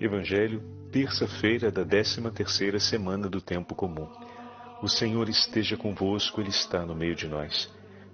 Evangelho, 0.00 0.62
terça-feira 0.92 1.72
da 1.72 1.82
décima 1.82 2.30
terceira 2.30 2.78
semana 2.78 3.28
do 3.28 3.40
tempo 3.40 3.74
comum. 3.74 4.08
O 4.80 4.88
Senhor 4.88 5.28
esteja 5.28 5.76
convosco, 5.76 6.40
Ele 6.40 6.50
está 6.50 6.86
no 6.86 6.94
meio 6.94 7.16
de 7.16 7.26
nós. 7.26 7.68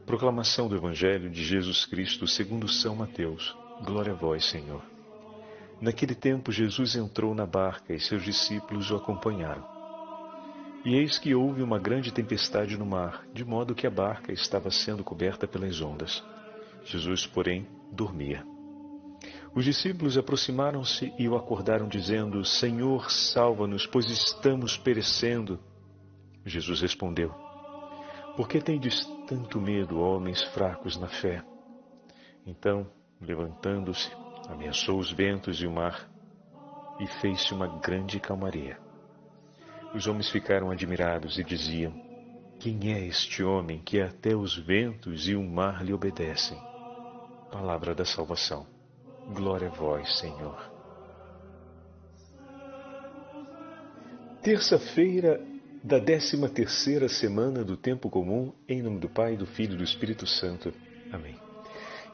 Proclamação 0.07 0.67
do 0.67 0.77
Evangelho 0.77 1.29
de 1.29 1.45
Jesus 1.45 1.85
Cristo 1.85 2.27
segundo 2.27 2.67
São 2.69 2.97
Mateus. 2.97 3.55
Glória 3.85 4.15
a 4.15 4.17
vós, 4.17 4.47
Senhor. 4.47 4.83
Naquele 5.79 6.15
tempo 6.15 6.51
Jesus 6.51 6.97
entrou 6.97 7.35
na 7.35 7.45
barca 7.45 7.93
e 7.93 8.01
seus 8.01 8.25
discípulos 8.25 8.91
o 8.91 8.97
acompanharam. 8.97 9.69
E 10.87 10.95
eis 10.95 11.19
que 11.19 11.35
houve 11.35 11.63
uma 11.63 11.79
grande 11.79 12.11
tempestade 12.11 12.79
no 12.79 12.87
mar, 12.87 13.27
de 13.35 13.45
modo 13.45 13.75
que 13.75 13.87
a 13.87 13.91
barca 13.91 14.33
estava 14.33 14.71
sendo 14.71 15.05
coberta 15.05 15.47
pelas 15.47 15.83
ondas. 15.83 16.25
Jesus, 16.87 17.27
porém, 17.27 17.67
dormia. 17.93 18.54
Os 19.55 19.65
discípulos 19.65 20.19
aproximaram-se 20.19 21.15
e 21.17 21.29
o 21.29 21.37
acordaram, 21.37 21.87
dizendo: 21.87 22.45
Senhor, 22.45 23.09
salva-nos, 23.11 23.87
pois 23.87 24.11
estamos 24.11 24.77
perecendo. 24.77 25.61
Jesus 26.45 26.81
respondeu: 26.81 27.33
Por 28.37 28.49
que 28.49 28.61
tendes 28.61 29.07
tanto 29.29 29.61
medo, 29.61 30.01
homens 30.01 30.43
fracos 30.43 30.97
na 30.97 31.07
fé? 31.07 31.45
Então, 32.45 32.91
levantando-se, 33.21 34.11
ameaçou 34.49 34.99
os 34.99 35.13
ventos 35.13 35.63
e 35.63 35.67
o 35.69 35.73
mar, 35.73 36.11
e 36.99 37.07
fez-se 37.07 37.55
uma 37.55 37.79
grande 37.79 38.19
calmaria. 38.19 38.77
Os 39.95 40.09
homens 40.09 40.29
ficaram 40.31 40.73
admirados 40.73 41.39
e 41.39 41.45
diziam: 41.45 41.93
Quem 42.59 42.93
é 42.93 43.07
este 43.07 43.45
homem 43.45 43.81
que 43.81 44.01
até 44.01 44.35
os 44.35 44.57
ventos 44.57 45.29
e 45.29 45.37
o 45.37 45.43
mar 45.45 45.85
lhe 45.85 45.93
obedecem? 45.93 46.61
Palavra 47.53 47.95
da 47.95 48.05
salvação. 48.05 48.74
Glória 49.33 49.69
a 49.69 49.71
vós, 49.71 50.19
Senhor. 50.19 50.71
Terça-feira 54.43 55.41
da 55.83 55.99
décima 55.99 56.49
terceira 56.49 57.09
semana 57.09 57.65
do 57.65 57.77
tempo 57.77 58.11
comum, 58.11 58.53
em 58.69 58.83
nome 58.83 58.99
do 58.99 59.09
Pai, 59.09 59.37
do 59.37 59.47
Filho 59.47 59.75
e 59.75 59.79
do 59.79 59.85
Espírito 59.85 60.27
Santo. 60.27 60.75
Amém. 61.11 61.35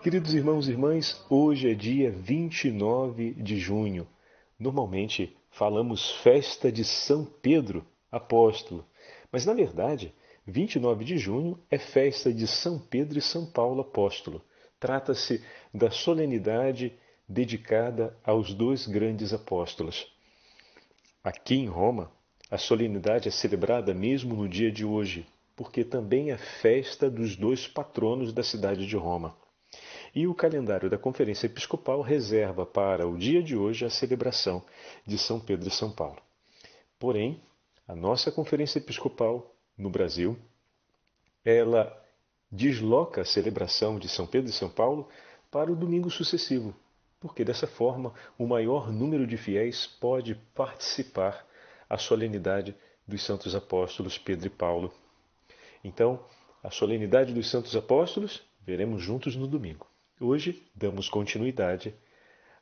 Queridos 0.03 0.35
irmãos 0.35 0.69
e 0.69 0.71
irmãs, 0.71 1.21
hoje 1.29 1.69
é 1.69 1.75
dia 1.75 2.13
29 2.13 3.35
de 3.35 3.59
junho. 3.59 4.07
Normalmente 4.59 5.37
falamos 5.51 6.13
festa 6.23 6.71
de 6.71 6.85
São 6.85 7.25
Pedro, 7.25 7.85
apóstolo, 8.11 8.87
mas 9.33 9.45
na 9.45 9.53
verdade, 9.53 10.15
29 10.47 11.05
de 11.05 11.19
junho 11.19 11.59
é 11.71 11.79
festa 11.79 12.33
de 12.33 12.47
São 12.47 12.79
Pedro 12.79 13.19
e 13.19 13.23
São 13.23 13.45
Paulo, 13.47 13.81
apóstolo. 13.81 14.43
Trata-se 14.81 15.45
da 15.73 15.91
solenidade 15.91 16.99
dedicada 17.29 18.17
aos 18.25 18.55
dois 18.55 18.87
grandes 18.87 19.33
apóstolos. 19.33 20.11
Aqui 21.23 21.55
em 21.55 21.67
Roma, 21.67 22.11
a 22.51 22.57
solenidade 22.57 23.29
é 23.29 23.31
celebrada 23.31 23.93
mesmo 23.95 24.35
no 24.35 24.49
dia 24.49 24.73
de 24.73 24.85
hoje, 24.85 25.27
porque 25.55 25.85
também 25.85 26.31
é 26.31 26.39
festa 26.39 27.11
dos 27.11 27.37
dois 27.37 27.69
patronos 27.69 28.33
da 28.33 28.43
cidade 28.43 28.87
de 28.87 28.97
Roma. 28.97 29.37
E 30.15 30.27
o 30.27 30.35
calendário 30.35 30.91
da 30.91 30.99
Conferência 30.99 31.47
Episcopal 31.47 32.01
reserva 32.01 32.65
para 32.67 33.07
o 33.07 33.17
dia 33.17 33.43
de 33.43 33.55
hoje 33.55 33.85
a 33.85 33.91
celebração 33.91 34.65
de 35.07 35.19
São 35.19 35.39
Pedro 35.39 35.69
e 35.69 35.71
São 35.71 35.93
Paulo. 35.93 36.21
Porém, 36.99 37.41
a 37.87 37.95
nossa 37.95 38.33
Conferência 38.33 38.79
Episcopal 38.79 39.55
no 39.77 39.91
Brasil, 39.91 40.37
ela 41.45 41.97
desloca 42.51 43.21
a 43.21 43.25
celebração 43.25 43.99
de 43.99 44.09
São 44.09 44.27
Pedro 44.27 44.51
e 44.51 44.53
São 44.53 44.69
Paulo 44.69 45.09
para 45.51 45.71
o 45.71 45.77
domingo 45.77 46.11
sucessivo, 46.11 46.75
porque 47.21 47.45
dessa 47.45 47.67
forma 47.67 48.13
o 48.39 48.47
maior 48.47 48.93
número 48.93 49.27
de 49.27 49.37
fiéis 49.37 49.87
pode 49.87 50.35
participar 50.55 51.47
a 51.89 51.99
solenidade 51.99 52.75
dos 53.07 53.23
santos 53.23 53.55
apóstolos 53.55 54.19
Pedro 54.19 54.47
e 54.47 54.51
Paulo. 54.51 54.93
Então, 55.83 56.25
a 56.63 56.71
solenidade 56.71 57.33
dos 57.33 57.49
santos 57.49 57.75
apóstolos 57.75 58.43
veremos 58.65 59.03
juntos 59.03 59.35
no 59.35 59.47
domingo. 59.47 59.87
Hoje 60.21 60.63
damos 60.75 61.09
continuidade 61.09 61.95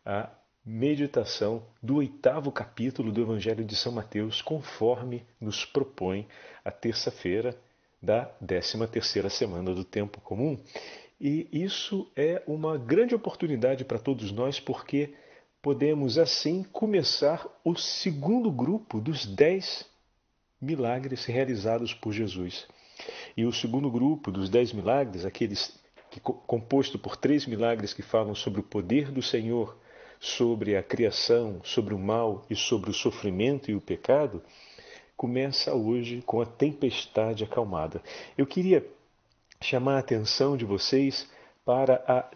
à 0.04 0.30
meditação 0.64 1.64
do 1.82 1.96
oitavo 1.96 2.52
capítulo 2.52 3.10
do 3.10 3.20
Evangelho 3.20 3.64
de 3.64 3.74
São 3.74 3.90
Mateus, 3.90 4.40
conforme 4.40 5.26
nos 5.40 5.64
propõe 5.64 6.28
a 6.64 6.70
terça-feira 6.70 7.58
da 8.00 8.24
13 8.24 8.86
terceira 8.86 9.28
semana 9.28 9.74
do 9.74 9.84
tempo 9.84 10.20
comum. 10.20 10.58
E 11.20 11.48
isso 11.52 12.10
é 12.16 12.42
uma 12.46 12.78
grande 12.78 13.14
oportunidade 13.14 13.84
para 13.84 13.98
todos 13.98 14.30
nós, 14.30 14.60
porque 14.60 15.14
podemos 15.60 16.16
assim 16.16 16.62
começar 16.62 17.46
o 17.64 17.74
segundo 17.76 18.50
grupo 18.50 19.00
dos 19.00 19.26
dez 19.26 19.84
milagres 20.60 21.24
realizados 21.24 21.92
por 21.92 22.12
Jesus. 22.12 22.66
E 23.36 23.44
o 23.44 23.52
segundo 23.52 23.90
grupo 23.90 24.30
dos 24.30 24.48
dez 24.48 24.72
milagres, 24.72 25.24
aqueles 25.24 25.78
que, 26.10 26.20
composto 26.20 26.98
por 26.98 27.16
três 27.16 27.46
milagres 27.46 27.92
que 27.92 28.02
falam 28.02 28.34
sobre 28.34 28.60
o 28.60 28.64
poder 28.64 29.10
do 29.10 29.22
Senhor, 29.22 29.76
sobre 30.20 30.76
a 30.76 30.82
criação, 30.82 31.60
sobre 31.64 31.94
o 31.94 31.98
mal 31.98 32.44
e 32.50 32.56
sobre 32.56 32.90
o 32.90 32.94
sofrimento 32.94 33.70
e 33.70 33.74
o 33.74 33.80
pecado, 33.80 34.42
começa 35.18 35.74
hoje 35.74 36.22
com 36.24 36.40
a 36.40 36.46
tempestade 36.46 37.42
acalmada. 37.42 38.00
Eu 38.38 38.46
queria 38.46 38.86
chamar 39.60 39.96
a 39.96 39.98
atenção 39.98 40.56
de 40.56 40.64
vocês 40.64 41.28
para 41.64 41.96
a 42.06 42.30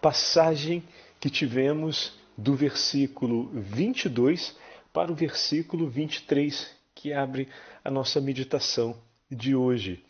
passagem 0.00 0.84
que 1.18 1.28
tivemos 1.28 2.16
do 2.36 2.54
versículo 2.54 3.50
22 3.52 4.56
para 4.92 5.10
o 5.10 5.14
versículo 5.14 5.90
23, 5.90 6.70
que 6.94 7.12
abre 7.12 7.48
a 7.84 7.90
nossa 7.90 8.20
meditação 8.20 8.96
de 9.28 9.56
hoje. 9.56 10.04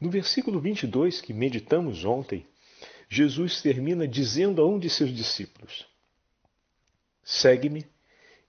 No 0.00 0.10
versículo 0.10 0.58
22, 0.58 1.20
que 1.20 1.32
meditamos 1.32 2.04
ontem, 2.04 2.44
Jesus 3.08 3.62
termina 3.62 4.06
dizendo 4.06 4.60
a 4.60 4.66
um 4.66 4.80
de 4.80 4.90
seus 4.90 5.14
discípulos: 5.14 5.86
Segue-me 7.22 7.86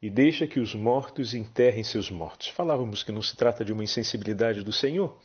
e 0.01 0.09
deixa 0.09 0.47
que 0.47 0.59
os 0.59 0.73
mortos 0.73 1.35
enterrem 1.35 1.84
seus 1.84 2.09
mortos. 2.09 2.47
Falávamos 2.47 3.03
que 3.03 3.12
não 3.12 3.22
se 3.22 3.35
trata 3.35 3.63
de 3.63 3.72
uma 3.72 3.84
insensibilidade 3.84 4.63
do 4.63 4.73
Senhor, 4.73 5.16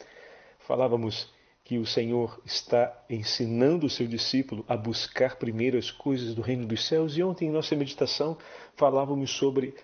falávamos 0.59 1.33
que 1.65 1.79
o 1.79 1.87
Senhor 1.87 2.41
está 2.45 3.05
ensinando 3.09 3.87
o 3.87 3.91
seu 3.91 4.07
discípulo 4.07 4.65
a 4.69 4.77
buscar 4.77 5.37
primeiro 5.37 5.79
as 5.79 5.91
coisas 5.91 6.35
do 6.35 6.43
reino 6.43 6.67
dos 6.67 6.87
céus, 6.87 7.17
e 7.17 7.23
ontem 7.23 7.49
em 7.49 7.51
nossa 7.51 7.75
meditação 7.75 8.37
falávamos 8.77 9.31
sobre 9.31 9.75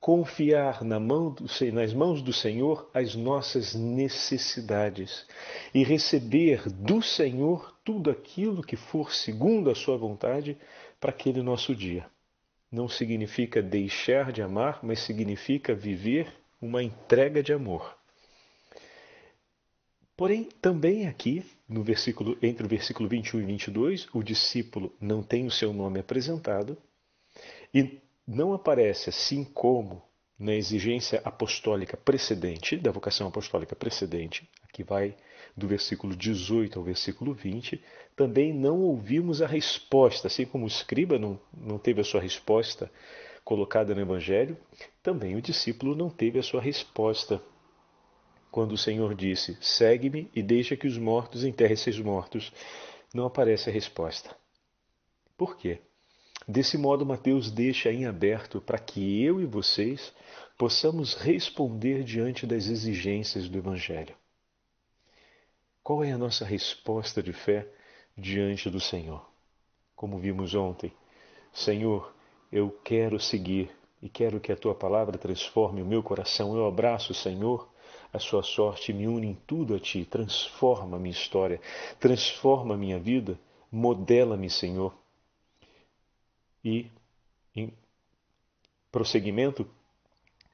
confiar 0.00 0.82
na 0.82 0.98
mão 0.98 1.30
do, 1.30 1.44
nas 1.72 1.92
mãos 1.92 2.22
do 2.22 2.32
Senhor 2.32 2.90
as 2.94 3.14
nossas 3.14 3.74
necessidades 3.74 5.26
e 5.74 5.84
receber 5.84 6.68
do 6.70 7.02
Senhor 7.02 7.76
tudo 7.84 8.10
aquilo 8.10 8.62
que 8.62 8.76
for 8.76 9.12
segundo 9.12 9.70
a 9.70 9.74
sua 9.74 9.98
vontade 9.98 10.56
para 10.98 11.10
aquele 11.10 11.42
nosso 11.42 11.76
dia 11.76 12.06
não 12.70 12.88
significa 12.88 13.62
deixar 13.62 14.32
de 14.32 14.42
amar, 14.42 14.80
mas 14.82 15.00
significa 15.00 15.74
viver 15.74 16.32
uma 16.60 16.82
entrega 16.82 17.42
de 17.42 17.52
amor. 17.52 17.96
Porém, 20.16 20.48
também 20.60 21.08
aqui, 21.08 21.44
no 21.66 21.82
versículo, 21.82 22.36
entre 22.42 22.66
o 22.66 22.68
versículo 22.68 23.08
21 23.08 23.40
e 23.40 23.44
22, 23.44 24.08
o 24.12 24.22
discípulo 24.22 24.94
não 25.00 25.22
tem 25.22 25.46
o 25.46 25.50
seu 25.50 25.72
nome 25.72 25.98
apresentado 25.98 26.76
e 27.72 27.98
não 28.26 28.52
aparece 28.52 29.08
assim 29.08 29.42
como 29.42 30.02
na 30.38 30.54
exigência 30.54 31.20
apostólica 31.24 31.96
precedente, 31.96 32.76
da 32.76 32.90
vocação 32.90 33.28
apostólica 33.28 33.74
precedente, 33.74 34.48
aqui 34.62 34.82
vai 34.82 35.14
do 35.56 35.66
versículo 35.66 36.16
18 36.16 36.78
ao 36.78 36.84
versículo 36.84 37.34
20, 37.34 37.82
também 38.20 38.52
não 38.52 38.82
ouvimos 38.82 39.40
a 39.40 39.46
resposta, 39.46 40.26
assim 40.26 40.44
como 40.44 40.64
o 40.64 40.68
escriba 40.68 41.18
não, 41.18 41.40
não 41.56 41.78
teve 41.78 42.02
a 42.02 42.04
sua 42.04 42.20
resposta 42.20 42.92
colocada 43.42 43.94
no 43.94 44.00
Evangelho, 44.02 44.58
também 45.02 45.36
o 45.36 45.40
discípulo 45.40 45.96
não 45.96 46.10
teve 46.10 46.38
a 46.38 46.42
sua 46.42 46.60
resposta. 46.60 47.40
Quando 48.50 48.72
o 48.72 48.76
Senhor 48.76 49.14
disse: 49.14 49.56
Segue-me 49.58 50.30
e 50.34 50.42
deixa 50.42 50.76
que 50.76 50.86
os 50.86 50.98
mortos 50.98 51.44
enterrem 51.44 51.76
seus 51.76 51.98
mortos, 51.98 52.52
não 53.14 53.24
aparece 53.24 53.70
a 53.70 53.72
resposta. 53.72 54.36
Por 55.34 55.56
quê? 55.56 55.78
Desse 56.46 56.76
modo, 56.76 57.06
Mateus 57.06 57.50
deixa 57.50 57.90
em 57.90 58.04
aberto 58.04 58.60
para 58.60 58.78
que 58.78 59.24
eu 59.24 59.40
e 59.40 59.46
vocês 59.46 60.12
possamos 60.58 61.14
responder 61.14 62.04
diante 62.04 62.46
das 62.46 62.66
exigências 62.66 63.48
do 63.48 63.56
Evangelho. 63.56 64.14
Qual 65.82 66.04
é 66.04 66.12
a 66.12 66.18
nossa 66.18 66.44
resposta 66.44 67.22
de 67.22 67.32
fé 67.32 67.79
diante 68.16 68.68
do 68.70 68.80
Senhor? 68.80 69.24
Como 69.94 70.18
vimos 70.18 70.54
ontem, 70.54 70.92
Senhor, 71.52 72.12
eu 72.50 72.70
quero 72.84 73.18
seguir 73.20 73.70
e 74.02 74.08
quero 74.08 74.40
que 74.40 74.52
a 74.52 74.56
tua 74.56 74.74
palavra 74.74 75.18
transforme 75.18 75.82
o 75.82 75.86
meu 75.86 76.02
coração. 76.02 76.56
Eu 76.56 76.66
abraço, 76.66 77.12
Senhor, 77.12 77.68
a 78.12 78.18
sua 78.18 78.42
sorte 78.42 78.92
me 78.92 79.06
une 79.06 79.28
em 79.28 79.34
tudo 79.46 79.74
a 79.74 79.80
ti. 79.80 80.04
Transforma 80.04 80.96
a 80.96 81.00
minha 81.00 81.12
história, 81.12 81.60
transforma 81.98 82.74
a 82.74 82.78
minha 82.78 82.98
vida, 82.98 83.38
modela-me, 83.70 84.48
Senhor. 84.48 84.94
E 86.64 86.90
prosseguimento, 88.90 89.66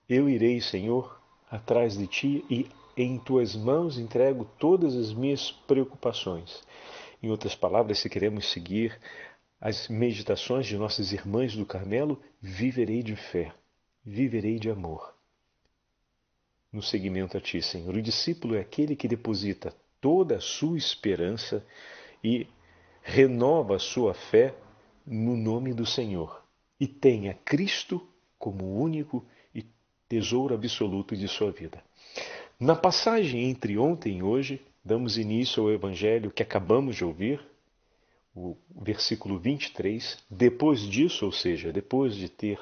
eu 0.08 0.28
irei, 0.28 0.60
Senhor, 0.60 1.20
atrás 1.50 1.96
de 1.96 2.06
ti 2.06 2.44
e 2.50 2.68
em 2.96 3.18
tuas 3.18 3.54
mãos 3.54 3.98
entrego 3.98 4.44
todas 4.58 4.94
as 4.94 5.12
minhas 5.12 5.50
preocupações. 5.50 6.62
Em 7.22 7.30
outras 7.30 7.54
palavras, 7.54 7.98
se 7.98 8.08
queremos 8.08 8.50
seguir 8.50 8.98
as 9.60 9.88
meditações 9.88 10.66
de 10.66 10.76
nossas 10.76 11.12
irmãs 11.12 11.56
do 11.56 11.64
Carmelo, 11.64 12.22
viverei 12.40 13.02
de 13.02 13.16
fé, 13.16 13.52
viverei 14.04 14.58
de 14.58 14.70
amor. 14.70 15.14
No 16.72 16.82
seguimento 16.82 17.36
a 17.36 17.40
ti, 17.40 17.62
Senhor, 17.62 17.94
o 17.94 18.02
discípulo 18.02 18.54
é 18.54 18.60
aquele 18.60 18.94
que 18.94 19.08
deposita 19.08 19.74
toda 20.00 20.36
a 20.36 20.40
sua 20.40 20.76
esperança 20.76 21.64
e 22.22 22.46
renova 23.02 23.76
a 23.76 23.78
sua 23.78 24.12
fé 24.12 24.54
no 25.06 25.36
nome 25.36 25.72
do 25.72 25.86
Senhor 25.86 26.42
e 26.78 26.86
tem 26.86 27.28
a 27.28 27.34
Cristo 27.34 28.06
como 28.38 28.78
único 28.78 29.24
e 29.54 29.64
tesouro 30.08 30.54
absoluto 30.54 31.16
de 31.16 31.26
sua 31.28 31.50
vida. 31.50 31.82
Na 32.58 32.74
passagem 32.74 33.48
entre 33.48 33.78
ontem 33.78 34.18
e 34.18 34.22
hoje, 34.22 34.60
damos 34.86 35.18
início 35.18 35.64
ao 35.64 35.72
evangelho 35.72 36.30
que 36.30 36.44
acabamos 36.44 36.94
de 36.94 37.04
ouvir, 37.04 37.44
o 38.32 38.56
versículo 38.80 39.36
23. 39.36 40.16
Depois 40.30 40.80
disso, 40.80 41.26
ou 41.26 41.32
seja, 41.32 41.72
depois 41.72 42.14
de 42.14 42.28
ter 42.28 42.60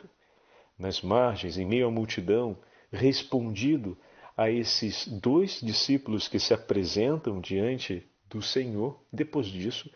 nas 0.79 1.03
margens, 1.03 1.59
em 1.59 1.67
meio 1.67 1.87
à 1.87 1.91
multidão, 1.91 2.57
respondido 2.91 3.97
a 4.35 4.51
esses 4.51 5.07
dois 5.07 5.61
discípulos 5.61 6.27
que 6.27 6.41
se 6.41 6.55
apresentam 6.55 7.43
diante 7.43 8.09
do 8.31 8.41
Senhor, 8.41 8.99
depois 9.13 9.47
disso, 9.47 9.91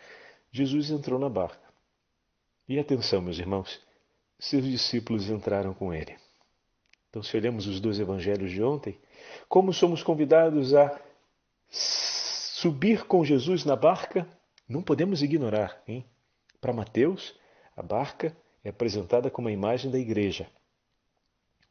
Jesus 0.52 0.90
entrou 0.90 1.19
na 1.19 1.30
barca. 1.30 1.66
E 2.69 2.78
atenção, 2.78 3.22
meus 3.22 3.38
irmãos, 3.38 3.80
seus 4.38 4.64
discípulos 4.64 5.30
entraram 5.30 5.72
com 5.72 5.94
ele. 5.94 6.14
Então, 7.08 7.22
se 7.22 7.34
olhamos 7.38 7.66
os 7.66 7.80
dois 7.80 7.98
evangelhos 7.98 8.50
de 8.50 8.62
ontem, 8.62 8.98
como 9.48 9.72
somos 9.72 10.02
convidados 10.02 10.75
a 10.75 11.00
subir 12.60 13.06
com 13.06 13.25
Jesus 13.25 13.64
na 13.64 13.76
barca, 13.76 14.28
não 14.69 14.82
podemos 14.82 15.22
ignorar. 15.22 15.81
Hein? 15.87 16.05
Para 16.60 16.72
Mateus, 16.72 17.38
a 17.76 17.82
barca 17.82 18.37
é 18.64 18.70
apresentada 18.70 19.31
como 19.31 19.46
a 19.46 19.52
imagem 19.52 19.93
da 19.93 19.99
igreja. 19.99 20.50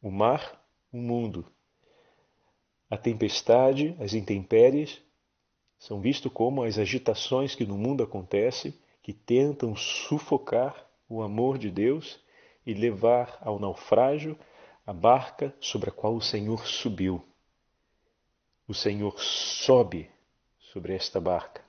O 0.00 0.10
mar, 0.10 0.64
o 0.90 0.96
mundo. 0.96 1.44
A 2.88 2.96
tempestade, 2.96 3.94
as 4.00 4.14
intempéries, 4.14 4.98
são 5.78 6.00
vistos 6.00 6.32
como 6.32 6.62
as 6.62 6.78
agitações 6.78 7.54
que 7.54 7.66
no 7.66 7.76
mundo 7.76 8.02
acontecem, 8.02 8.72
que 9.02 9.12
tentam 9.12 9.76
sufocar 9.76 10.88
o 11.06 11.20
amor 11.20 11.58
de 11.58 11.70
Deus 11.70 12.18
e 12.64 12.72
levar 12.72 13.36
ao 13.42 13.58
naufrágio 13.58 14.38
a 14.86 14.92
barca 14.94 15.54
sobre 15.60 15.90
a 15.90 15.92
qual 15.92 16.14
o 16.14 16.22
Senhor 16.22 16.66
subiu. 16.66 17.22
O 18.66 18.72
Senhor 18.72 19.20
sobe 19.20 20.10
sobre 20.78 20.94
esta 20.94 21.20
barca 21.20 21.60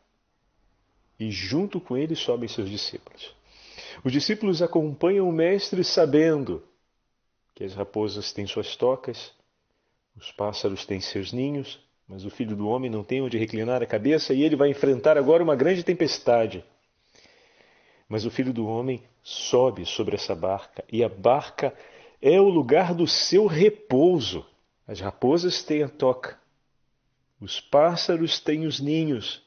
e 1.19 1.31
junto 1.31 1.81
com 1.81 1.97
ele 1.97 2.15
sobem 2.15 2.47
seus 2.47 2.69
discípulos. 2.69 3.35
Os 4.03 4.11
discípulos 4.11 4.61
acompanham 4.61 5.27
o 5.27 5.31
Mestre 5.31 5.83
sabendo 5.83 6.63
que 7.55 7.63
as 7.63 7.73
raposas 7.73 8.31
têm 8.31 8.45
suas 8.45 8.75
tocas, 8.75 9.33
os 10.15 10.31
pássaros 10.31 10.85
têm 10.85 11.01
seus 11.01 11.33
ninhos, 11.33 11.79
mas 12.07 12.23
o 12.23 12.29
filho 12.29 12.55
do 12.55 12.67
homem 12.67 12.89
não 12.89 13.03
tem 13.03 13.19
onde 13.19 13.37
reclinar 13.37 13.81
a 13.81 13.87
cabeça 13.87 14.31
e 14.31 14.43
ele 14.43 14.55
vai 14.55 14.69
enfrentar 14.69 15.17
agora 15.17 15.43
uma 15.43 15.55
grande 15.55 15.83
tempestade. 15.83 16.63
Mas 18.07 18.25
o 18.25 18.31
filho 18.31 18.53
do 18.53 18.67
homem 18.67 19.03
sobe 19.23 19.87
sobre 19.87 20.15
essa 20.15 20.35
barca 20.35 20.85
e 20.91 21.03
a 21.03 21.09
barca 21.09 21.73
é 22.21 22.39
o 22.39 22.47
lugar 22.47 22.93
do 22.93 23.07
seu 23.07 23.47
repouso. 23.47 24.45
As 24.87 24.99
raposas 24.99 25.63
têm 25.63 25.83
a 25.83 25.89
toca, 25.89 26.38
os 27.39 27.59
pássaros 27.59 28.39
têm 28.39 28.65
os 28.65 28.79
ninhos, 28.79 29.41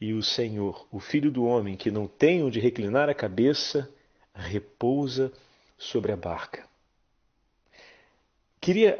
e 0.00 0.14
o 0.14 0.22
Senhor, 0.22 0.86
o 0.90 0.98
Filho 0.98 1.30
do 1.30 1.44
Homem, 1.44 1.76
que 1.76 1.90
não 1.90 2.06
tem 2.06 2.42
onde 2.42 2.58
reclinar 2.58 3.10
a 3.10 3.14
cabeça, 3.14 3.92
repousa 4.34 5.30
sobre 5.76 6.10
a 6.10 6.16
barca. 6.16 6.66
Queria 8.60 8.98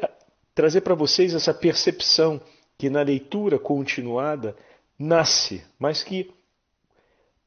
trazer 0.53 0.81
para 0.81 0.93
vocês 0.93 1.33
essa 1.33 1.53
percepção 1.53 2.39
que 2.77 2.89
na 2.89 3.01
leitura 3.01 3.57
continuada 3.57 4.55
nasce, 4.97 5.63
mas 5.79 6.03
que 6.03 6.31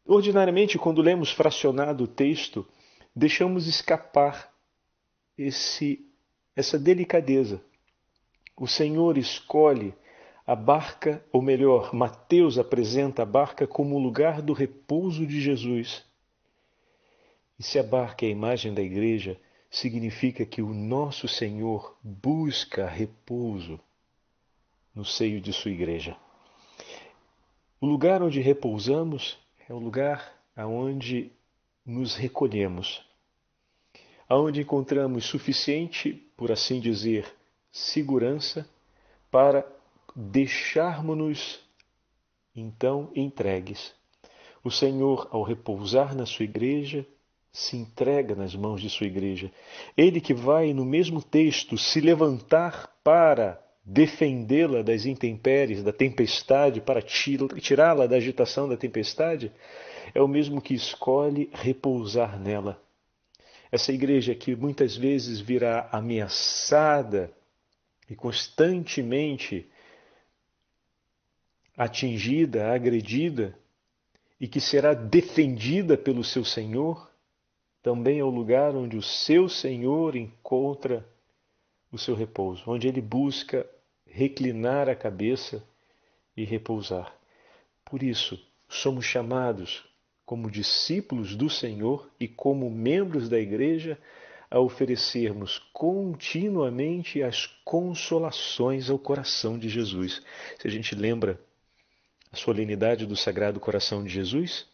ordinariamente, 0.05 0.79
quando 0.79 1.01
lemos 1.01 1.31
fracionado 1.31 2.05
o 2.05 2.09
texto, 2.09 2.67
deixamos 3.15 3.67
escapar 3.67 4.53
esse, 5.39 6.05
essa 6.55 6.79
delicadeza. 6.79 7.63
O 8.57 8.67
Senhor 8.67 9.17
escolhe 9.17 9.95
a 10.47 10.55
barca, 10.55 11.25
ou 11.33 11.41
melhor, 11.41 11.95
Mateus 11.95 12.59
apresenta 12.59 13.23
a 13.23 13.27
barca 13.27 13.67
como 13.67 13.97
o 13.97 13.99
lugar 13.99 14.43
do 14.43 14.53
repouso 14.53 15.27
de 15.27 15.41
Jesus. 15.41 16.05
E 17.59 17.63
se 17.63 17.79
a 17.79 17.83
barca 17.83 18.25
é 18.25 18.29
a 18.29 18.33
imagem 18.33 18.75
da 18.75 18.83
igreja, 18.83 19.41
significa 19.71 20.45
que 20.45 20.61
o 20.61 20.75
nosso 20.75 21.27
Senhor 21.27 21.97
busca 22.03 22.87
repouso 22.87 23.81
no 24.95 25.05
seio 25.05 25.41
de 25.41 25.53
sua 25.53 25.71
igreja. 25.71 26.17
O 27.81 27.87
lugar 27.87 28.23
onde 28.23 28.41
repousamos 28.41 29.39
é 29.69 29.73
o 29.73 29.79
lugar 29.79 30.35
aonde 30.57 31.33
nos 31.85 32.15
recolhemos 32.15 33.05
aonde 34.29 34.63
encontramos 34.63 35.27
suficiente, 35.27 36.13
por 36.37 36.51
assim 36.51 36.81
dizer, 36.81 37.33
segurança 37.71 38.69
para 39.31 39.67
deixarmos-nos 40.15 41.61
então 42.55 43.11
entregues. 43.15 43.93
O 44.63 44.71
Senhor, 44.71 45.29
ao 45.31 45.43
repousar 45.43 46.15
na 46.15 46.25
sua 46.25 46.45
igreja, 46.45 47.07
se 47.53 47.77
entrega 47.77 48.35
nas 48.35 48.55
mãos 48.55 48.81
de 48.81 48.89
sua 48.91 49.07
igreja. 49.07 49.51
Ele 49.97 50.21
que 50.21 50.35
vai, 50.35 50.73
no 50.73 50.85
mesmo 50.85 51.23
texto, 51.23 51.77
se 51.77 52.01
levantar 52.01 52.93
para 53.05 53.63
defendê-la 53.85 54.83
das 54.83 55.05
intempéries, 55.05 55.83
da 55.83 55.93
tempestade, 55.93 56.81
para 56.81 57.03
tirá-la 57.03 58.07
da 58.07 58.17
agitação 58.17 58.69
da 58.69 58.77
tempestade, 58.77 59.53
é 60.15 60.23
o 60.23 60.29
mesmo 60.29 60.61
que 60.61 60.75
escolhe 60.75 61.51
repousar 61.53 62.41
nela. 62.41 62.81
Essa 63.71 63.93
igreja 63.93 64.35
que 64.35 64.57
muitas 64.57 64.97
vezes 64.97 65.41
virá 65.41 65.89
ameaçada 65.93 67.31
e 68.09 68.15
constantemente 68.15 69.69
atingida, 71.77 72.73
agredida, 72.73 73.59
e 74.41 74.47
que 74.47 74.61
será 74.61 74.95
defendida 74.95 75.97
pelo 75.97 76.23
seu 76.23 76.45
Senhor, 76.45 77.11
também 77.83 78.19
é 78.19 78.25
o 78.25 78.31
lugar 78.31 78.75
onde 78.75 78.97
o 78.97 79.03
seu 79.03 79.49
Senhor 79.49 80.17
encontra 80.17 81.07
o 81.93 81.99
seu 81.99 82.15
repouso, 82.15 82.63
onde 82.67 82.89
ele 82.89 83.01
busca 83.01 83.67
reclinar 84.07 84.89
a 84.89 84.95
cabeça 84.95 85.63
e 86.37 86.45
repousar. 86.45 87.15
Por 87.85 88.03
isso, 88.03 88.41
somos 88.69 89.05
chamados 89.05 89.85
como 90.25 90.51
discípulos 90.51 91.37
do 91.37 91.51
Senhor 91.51 92.09
e 92.19 92.27
como 92.27 92.71
membros 92.71 93.29
da 93.29 93.39
Igreja, 93.39 93.99
a 94.51 94.59
oferecermos 94.59 95.59
continuamente 95.73 97.23
as 97.23 97.47
consolações 97.65 98.89
ao 98.89 98.99
coração 98.99 99.59
de 99.59 99.69
Jesus. 99.69 100.23
Se 100.59 100.69
a 100.69 100.71
gente 100.71 100.95
lembra 100.95 101.41
a 102.35 102.37
solenidade 102.37 103.07
do 103.07 103.15
Sagrado 103.15 103.61
Coração 103.61 104.03
de 104.03 104.11
Jesus, 104.11 104.67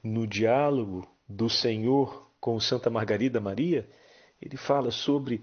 no 0.00 0.28
diálogo 0.28 1.04
do 1.28 1.50
Senhor 1.50 2.30
com 2.40 2.60
Santa 2.60 2.88
Margarida 2.88 3.40
Maria, 3.40 3.84
ele 4.40 4.56
fala 4.56 4.92
sobre 4.92 5.42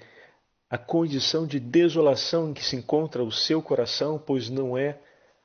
a 0.69 0.77
condição 0.77 1.45
de 1.45 1.59
desolação 1.59 2.49
em 2.49 2.53
que 2.53 2.63
se 2.63 2.77
encontra 2.77 3.21
o 3.21 3.29
seu 3.29 3.61
coração, 3.61 4.17
pois 4.17 4.49
não 4.49 4.77
é 4.77 4.97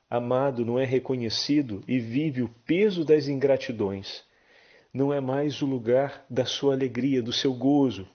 amado, 0.09 0.65
não 0.65 0.79
é 0.79 0.85
reconhecido 0.85 1.83
e 1.85 1.99
vive 1.99 2.41
o 2.41 2.49
peso 2.65 3.03
das 3.03 3.27
ingratidões. 3.27 4.23
Não 4.93 5.13
é 5.13 5.19
mais 5.19 5.61
o 5.61 5.65
lugar 5.65 6.25
da 6.29 6.45
sua 6.45 6.73
alegria, 6.73 7.21
do 7.21 7.33
seu 7.33 7.53
gozo. 7.53 8.07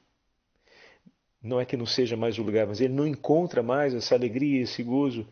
Não 1.43 1.61
é 1.61 1.67
que 1.67 1.77
não 1.77 1.85
seja 1.85 2.17
mais 2.17 2.39
o 2.39 2.43
lugar, 2.43 2.67
mas 2.67 2.81
ele 2.81 2.95
não 2.95 3.07
encontra 3.07 3.63
mais 3.63 3.93
essa 3.95 4.15
alegria, 4.15 4.63
esse 4.63 4.83
gozo 4.83 5.29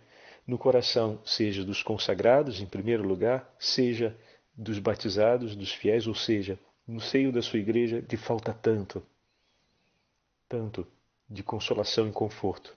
no 0.51 0.59
coração, 0.59 1.21
seja 1.25 1.65
dos 1.65 1.81
consagrados, 1.81 2.61
em 2.61 2.67
primeiro 2.67 3.07
lugar, 3.07 3.49
seja 3.57 4.17
dos 4.53 4.81
batizados, 4.81 5.55
dos 5.55 5.73
fiéis, 5.73 6.09
ou 6.09 6.15
seja, 6.15 6.59
no 6.85 7.01
seio 7.01 7.31
da 7.31 7.41
sua 7.41 7.61
igreja, 7.61 8.05
lhe 8.11 8.17
falta 8.17 8.53
tanto, 8.53 9.01
tanto 10.49 10.85
de 11.29 11.45
consolação 11.45 12.09
e 12.09 12.13
conforto. 12.13 12.77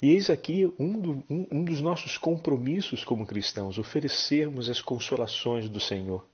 E 0.00 0.12
eis 0.12 0.30
aqui 0.30 0.72
um, 0.78 0.98
do, 0.98 1.10
um, 1.28 1.46
um 1.52 1.62
dos 1.62 1.82
nossos 1.82 2.16
compromissos 2.16 3.04
como 3.04 3.26
cristãos, 3.26 3.76
oferecermos 3.76 4.70
as 4.70 4.80
consolações 4.80 5.68
do 5.68 5.78
Senhor. 5.78 6.26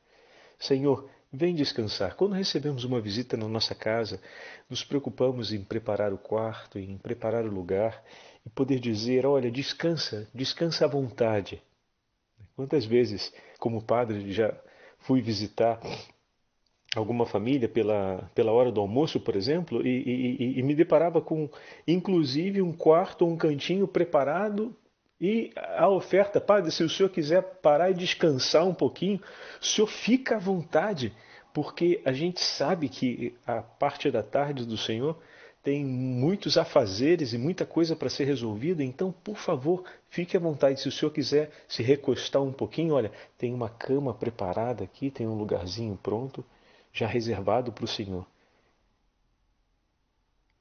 Senhor, 0.57 1.11
vem 1.33 1.53
descansar. 1.53 2.15
Quando 2.15 2.33
recebemos 2.33 2.85
uma 2.85 3.01
visita 3.01 3.37
na 3.37 3.49
nossa 3.49 3.75
casa, 3.75 4.23
nos 4.71 4.85
preocupamos 4.85 5.53
em 5.53 5.65
preparar 5.65 6.13
o 6.13 6.19
quarto, 6.19 6.79
em 6.79 6.97
preparar 6.97 7.45
o 7.45 7.53
lugar 7.53 8.05
e 8.47 8.51
poder 8.51 8.79
dizer: 8.79 9.27
olha, 9.27 9.51
descansa, 9.51 10.29
descansa 10.33 10.85
à 10.85 10.89
vontade. 10.89 11.61
Quantas 12.55 12.87
vezes, 12.87 13.35
como 13.59 13.83
padre, 13.83 14.33
já 14.33 14.55
fui 15.01 15.21
visitar 15.21 15.81
alguma 16.95 17.27
família 17.27 17.69
pela, 17.69 18.31
pela 18.35 18.53
hora 18.53 18.73
do 18.73 18.81
almoço, 18.81 19.21
por 19.21 19.37
exemplo, 19.37 19.87
e, 19.87 20.39
e, 20.39 20.59
e 20.61 20.63
me 20.63 20.75
deparava 20.75 21.21
com, 21.21 21.51
inclusive, 21.87 22.63
um 22.63 22.73
quarto 22.73 23.27
ou 23.27 23.31
um 23.31 23.37
cantinho 23.37 23.87
preparado 23.87 24.75
e 25.21 25.51
a 25.57 25.89
oferta, 25.89 26.41
padre, 26.41 26.71
se 26.71 26.83
o 26.83 26.91
senhor 26.91 27.09
quiser 27.09 27.43
parar 27.63 27.91
e 27.91 27.95
descansar 27.95 28.67
um 28.67 28.75
pouquinho, 28.75 29.21
o 29.61 29.65
senhor 29.65 29.87
fica 29.87 30.37
à 30.37 30.39
vontade, 30.39 31.13
porque 31.55 32.03
a 32.05 32.13
gente 32.13 32.41
sabe 32.41 32.89
que 32.89 33.35
a 33.47 33.63
parte 33.63 34.11
da 34.11 34.23
tarde 34.23 34.67
do 34.67 34.77
Senhor 34.77 35.19
tem 35.67 35.85
muitos 35.85 36.57
afazeres 36.57 37.33
e 37.33 37.39
muita 37.39 37.67
coisa 37.67 37.97
para 37.97 38.09
ser 38.09 38.23
resolvida, 38.23 38.85
então, 38.85 39.11
por 39.11 39.37
favor, 39.37 39.83
fique 40.09 40.37
à 40.37 40.41
vontade. 40.41 40.81
Se 40.81 40.87
o 40.87 40.93
senhor 40.93 41.11
quiser 41.11 41.51
se 41.67 41.83
recostar 41.83 42.41
um 42.41 42.53
pouquinho, 42.53 42.95
olha, 42.95 43.11
tem 43.37 43.53
uma 43.53 43.69
cama 43.69 44.15
preparada 44.15 44.85
aqui, 44.85 45.11
tem 45.11 45.27
um 45.27 45.35
lugarzinho 45.35 45.99
pronto, 46.01 46.45
já 46.93 47.09
reservado 47.09 47.73
para 47.73 47.85
o 47.85 47.89
Senhor. 47.89 48.25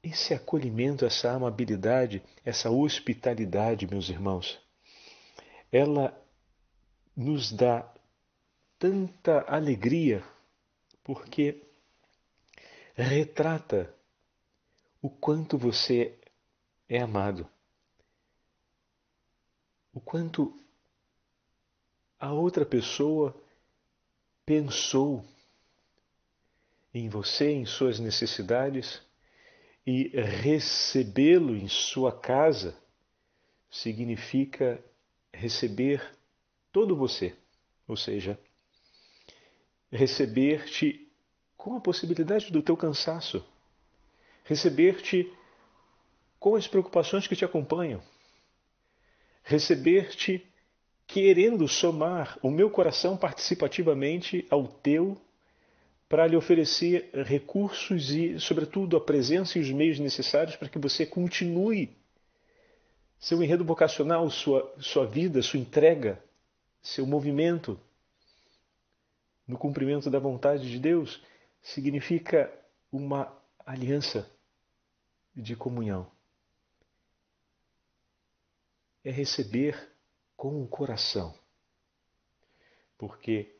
Esse 0.02 0.34
acolhimento, 0.34 1.04
essa 1.06 1.30
amabilidade, 1.30 2.20
essa 2.44 2.68
hospitalidade, 2.68 3.86
meus 3.86 4.08
irmãos, 4.08 4.58
ela 5.70 6.20
nos 7.16 7.52
dá 7.52 7.88
tanta 8.76 9.44
alegria 9.46 10.24
porque 11.04 11.62
retrata 12.96 13.94
o 15.06 15.08
quanto 15.08 15.56
você 15.56 16.18
é 16.88 17.00
amado, 17.00 17.48
o 19.94 20.00
quanto 20.00 20.52
a 22.18 22.32
outra 22.32 22.66
pessoa 22.66 23.32
pensou 24.44 25.24
em 26.92 27.08
você, 27.08 27.52
em 27.52 27.64
suas 27.64 28.00
necessidades 28.00 29.00
e 29.86 30.08
recebê-lo 30.08 31.54
em 31.54 31.68
sua 31.68 32.10
casa 32.10 32.76
significa 33.70 34.84
receber 35.32 36.02
todo 36.72 36.96
você, 36.96 37.32
ou 37.86 37.96
seja, 37.96 38.36
receber-te 39.88 41.08
com 41.56 41.76
a 41.76 41.80
possibilidade 41.80 42.50
do 42.50 42.60
teu 42.60 42.76
cansaço, 42.76 43.46
receber-te 44.46 45.30
com 46.38 46.54
as 46.54 46.66
preocupações 46.66 47.26
que 47.26 47.36
te 47.36 47.44
acompanham, 47.44 48.00
receber-te 49.42 50.46
querendo 51.06 51.68
somar 51.68 52.38
o 52.42 52.50
meu 52.50 52.70
coração 52.70 53.16
participativamente 53.16 54.46
ao 54.50 54.66
teu 54.66 55.16
para 56.08 56.26
lhe 56.26 56.36
oferecer 56.36 57.10
recursos 57.24 58.10
e, 58.10 58.38
sobretudo, 58.38 58.96
a 58.96 59.00
presença 59.00 59.58
e 59.58 59.60
os 59.60 59.70
meios 59.70 59.98
necessários 59.98 60.56
para 60.56 60.68
que 60.68 60.78
você 60.78 61.04
continue 61.04 61.96
seu 63.18 63.42
enredo 63.42 63.64
vocacional, 63.64 64.28
sua, 64.30 64.72
sua 64.78 65.06
vida, 65.06 65.42
sua 65.42 65.58
entrega, 65.58 66.22
seu 66.82 67.06
movimento 67.06 67.80
no 69.46 69.56
cumprimento 69.56 70.10
da 70.10 70.18
vontade 70.18 70.68
de 70.70 70.78
Deus, 70.78 71.22
significa 71.62 72.52
uma 72.92 73.32
aliança 73.64 74.28
de 75.36 75.54
comunhão. 75.54 76.10
É 79.04 79.10
receber 79.10 79.92
com 80.36 80.62
o 80.62 80.66
coração. 80.66 81.34
Porque 82.98 83.54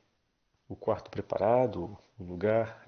o 0.69 0.75
quarto 0.75 1.11
preparado, 1.11 1.97
o 2.19 2.25
lugar 2.25 2.85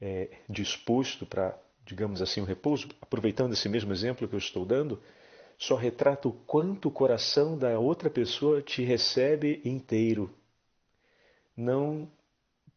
é, 0.00 0.38
disposto 0.48 1.26
para, 1.26 1.56
digamos 1.84 2.22
assim, 2.22 2.40
o 2.40 2.44
repouso, 2.44 2.88
aproveitando 3.00 3.52
esse 3.52 3.68
mesmo 3.68 3.92
exemplo 3.92 4.26
que 4.26 4.34
eu 4.34 4.38
estou 4.38 4.64
dando, 4.64 5.00
só 5.58 5.76
retrata 5.76 6.26
o 6.26 6.32
quanto 6.32 6.88
o 6.88 6.92
coração 6.92 7.56
da 7.58 7.78
outra 7.78 8.08
pessoa 8.08 8.62
te 8.62 8.82
recebe 8.82 9.60
inteiro. 9.62 10.34
Não 11.54 12.10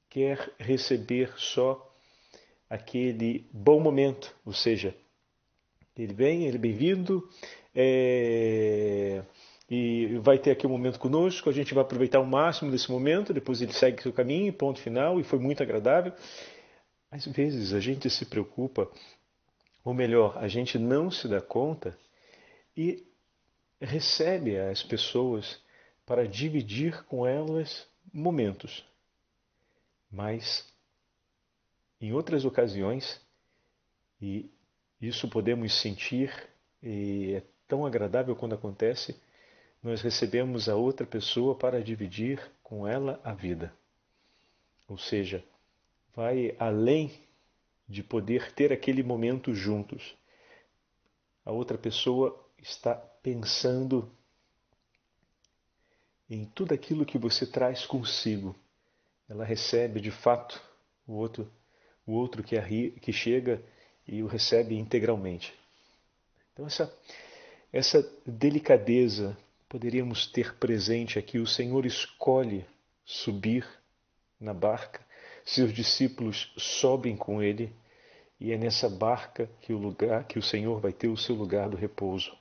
quer 0.09 0.53
receber 0.59 1.33
só 1.37 1.89
aquele 2.69 3.47
bom 3.53 3.79
momento, 3.79 4.35
ou 4.45 4.51
seja, 4.51 4.95
ele 5.97 6.13
vem, 6.13 6.45
ele 6.45 6.57
é 6.57 6.59
bem-vindo, 6.59 7.27
é, 7.75 9.23
e 9.69 10.17
vai 10.19 10.37
ter 10.37 10.51
aqui 10.51 10.65
um 10.65 10.69
momento 10.69 10.99
conosco, 10.99 11.49
a 11.49 11.53
gente 11.53 11.73
vai 11.73 11.83
aproveitar 11.83 12.19
o 12.19 12.25
máximo 12.25 12.71
desse 12.71 12.91
momento, 12.91 13.33
depois 13.33 13.61
ele 13.61 13.73
segue 13.73 14.01
seu 14.01 14.13
caminho, 14.13 14.53
ponto 14.53 14.79
final, 14.79 15.19
e 15.19 15.23
foi 15.23 15.39
muito 15.39 15.61
agradável. 15.61 16.13
Às 17.11 17.25
vezes 17.25 17.73
a 17.73 17.79
gente 17.79 18.09
se 18.09 18.25
preocupa, 18.25 18.89
ou 19.83 19.93
melhor, 19.93 20.37
a 20.37 20.47
gente 20.47 20.79
não 20.79 21.11
se 21.11 21.27
dá 21.27 21.41
conta 21.41 21.97
e 22.75 23.05
recebe 23.79 24.57
as 24.57 24.81
pessoas 24.81 25.61
para 26.05 26.27
dividir 26.27 27.03
com 27.05 27.25
elas 27.25 27.87
momentos. 28.11 28.83
Mas 30.11 30.67
em 32.01 32.11
outras 32.11 32.43
ocasiões, 32.45 33.21
e 34.21 34.49
isso 35.07 35.27
podemos 35.27 35.73
sentir, 35.81 36.31
e 36.81 37.33
é 37.35 37.43
tão 37.67 37.85
agradável 37.85 38.35
quando 38.35 38.55
acontece, 38.55 39.19
nós 39.81 40.01
recebemos 40.01 40.69
a 40.69 40.75
outra 40.75 41.05
pessoa 41.05 41.55
para 41.55 41.83
dividir 41.83 42.39
com 42.63 42.87
ela 42.87 43.19
a 43.23 43.33
vida. 43.33 43.73
Ou 44.87 44.97
seja, 44.97 45.43
vai 46.15 46.55
além 46.57 47.11
de 47.87 48.01
poder 48.01 48.53
ter 48.53 48.71
aquele 48.71 49.03
momento 49.03 49.53
juntos. 49.53 50.15
A 51.45 51.51
outra 51.51 51.77
pessoa 51.77 52.39
está 52.57 52.95
pensando 52.95 54.09
em 56.29 56.45
tudo 56.45 56.73
aquilo 56.73 57.05
que 57.05 57.17
você 57.17 57.45
traz 57.45 57.85
consigo. 57.85 58.55
Ela 59.27 59.43
recebe 59.43 59.99
de 59.99 60.11
fato 60.11 60.61
o 61.05 61.13
outro, 61.13 61.51
o 62.05 62.13
outro 62.13 62.41
que, 62.41 62.57
arri, 62.57 62.91
que 62.91 63.11
chega 63.11 63.61
e 64.07 64.21
o 64.23 64.27
recebe 64.27 64.77
integralmente. 64.77 65.53
Então 66.53 66.65
essa 66.65 66.93
essa 67.73 68.07
delicadeza 68.23 69.35
poderíamos 69.67 70.27
ter 70.27 70.53
presente 70.57 71.17
aqui: 71.17 71.39
o 71.39 71.47
Senhor 71.47 71.87
escolhe 71.87 72.63
subir 73.03 73.67
na 74.39 74.53
barca, 74.53 75.01
seus 75.43 75.73
discípulos 75.73 76.53
sobem 76.55 77.17
com 77.17 77.41
ele, 77.41 77.73
e 78.39 78.51
é 78.51 78.57
nessa 78.57 78.87
barca 78.87 79.49
que 79.61 79.73
o 79.73 79.77
lugar 79.79 80.25
que 80.25 80.37
o 80.37 80.43
Senhor 80.43 80.79
vai 80.79 80.93
ter 80.93 81.07
o 81.07 81.17
seu 81.17 81.33
lugar 81.33 81.67
do 81.67 81.75
repouso. 81.75 82.37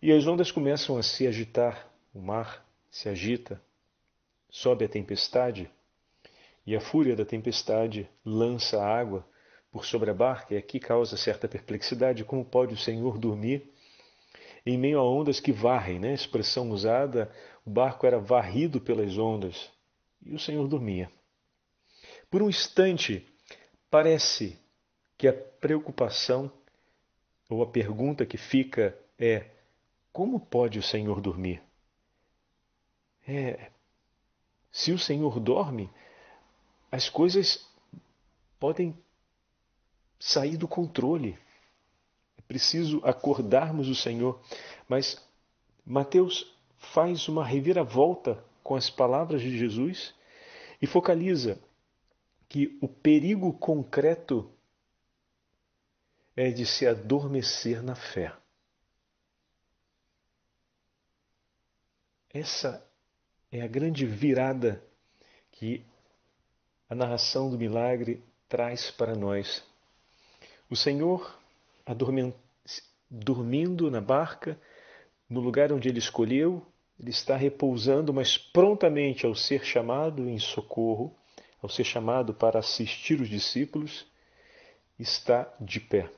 E 0.00 0.12
as 0.12 0.26
ondas 0.26 0.52
começam 0.52 0.96
a 0.96 1.02
se 1.02 1.26
agitar, 1.26 1.90
o 2.14 2.20
mar 2.20 2.64
se 2.90 3.08
agita, 3.08 3.60
sobe 4.48 4.84
a 4.84 4.88
tempestade, 4.88 5.68
e 6.64 6.76
a 6.76 6.80
fúria 6.80 7.16
da 7.16 7.24
tempestade 7.24 8.08
lança 8.24 8.80
a 8.80 8.86
água 8.86 9.26
por 9.70 9.84
sobre 9.84 10.10
a 10.10 10.14
barca, 10.14 10.54
e 10.54 10.58
aqui 10.58 10.80
causa 10.80 11.16
certa 11.16 11.48
perplexidade: 11.48 12.24
como 12.24 12.44
pode 12.44 12.74
o 12.74 12.78
Senhor 12.78 13.18
dormir 13.18 13.70
em 14.64 14.76
meio 14.76 14.98
a 14.98 15.04
ondas 15.04 15.40
que 15.40 15.52
varrem, 15.52 15.98
né? 15.98 16.12
expressão 16.12 16.70
usada, 16.70 17.32
o 17.64 17.70
barco 17.70 18.06
era 18.06 18.18
varrido 18.18 18.80
pelas 18.80 19.16
ondas 19.16 19.70
e 20.22 20.34
o 20.34 20.38
Senhor 20.38 20.68
dormia. 20.68 21.10
Por 22.30 22.42
um 22.42 22.48
instante, 22.48 23.26
parece 23.90 24.58
que 25.16 25.26
a 25.26 25.32
preocupação 25.32 26.52
ou 27.48 27.62
a 27.62 27.66
pergunta 27.66 28.26
que 28.26 28.36
fica 28.36 28.96
é: 29.18 29.50
como 30.12 30.38
pode 30.38 30.78
o 30.78 30.82
Senhor 30.82 31.20
dormir? 31.20 31.62
É, 33.26 33.70
se 34.70 34.92
o 34.92 34.98
Senhor 34.98 35.38
dorme, 35.40 35.90
as 36.90 37.08
coisas 37.08 37.66
podem 38.58 38.96
sair 40.20 40.56
do 40.56 40.68
controle 40.68 41.36
preciso 42.50 43.00
acordarmos 43.04 43.88
o 43.88 43.94
Senhor. 43.94 44.42
Mas 44.88 45.24
Mateus 45.86 46.52
faz 46.92 47.28
uma 47.28 47.46
reviravolta 47.46 48.42
com 48.60 48.74
as 48.74 48.90
palavras 48.90 49.40
de 49.40 49.56
Jesus 49.56 50.12
e 50.82 50.86
focaliza 50.86 51.60
que 52.48 52.76
o 52.82 52.88
perigo 52.88 53.52
concreto 53.52 54.50
é 56.34 56.50
de 56.50 56.66
se 56.66 56.88
adormecer 56.88 57.84
na 57.84 57.94
fé. 57.94 58.34
Essa 62.30 62.84
é 63.52 63.62
a 63.62 63.68
grande 63.68 64.04
virada 64.04 64.84
que 65.52 65.86
a 66.88 66.96
narração 66.96 67.48
do 67.48 67.56
milagre 67.56 68.20
traz 68.48 68.90
para 68.90 69.14
nós. 69.14 69.69
O 70.70 70.76
Senhor, 70.76 71.36
dormindo 73.10 73.90
na 73.90 74.00
barca, 74.00 74.56
no 75.28 75.40
lugar 75.40 75.72
onde 75.72 75.88
ele 75.88 75.98
escolheu, 75.98 76.64
ele 76.98 77.10
está 77.10 77.36
repousando, 77.36 78.14
mas 78.14 78.38
prontamente 78.38 79.26
ao 79.26 79.34
ser 79.34 79.64
chamado 79.64 80.28
em 80.28 80.38
socorro, 80.38 81.12
ao 81.60 81.68
ser 81.68 81.82
chamado 81.82 82.32
para 82.32 82.60
assistir 82.60 83.20
os 83.20 83.28
discípulos, 83.28 84.06
está 84.96 85.52
de 85.60 85.80
pé. 85.80 86.08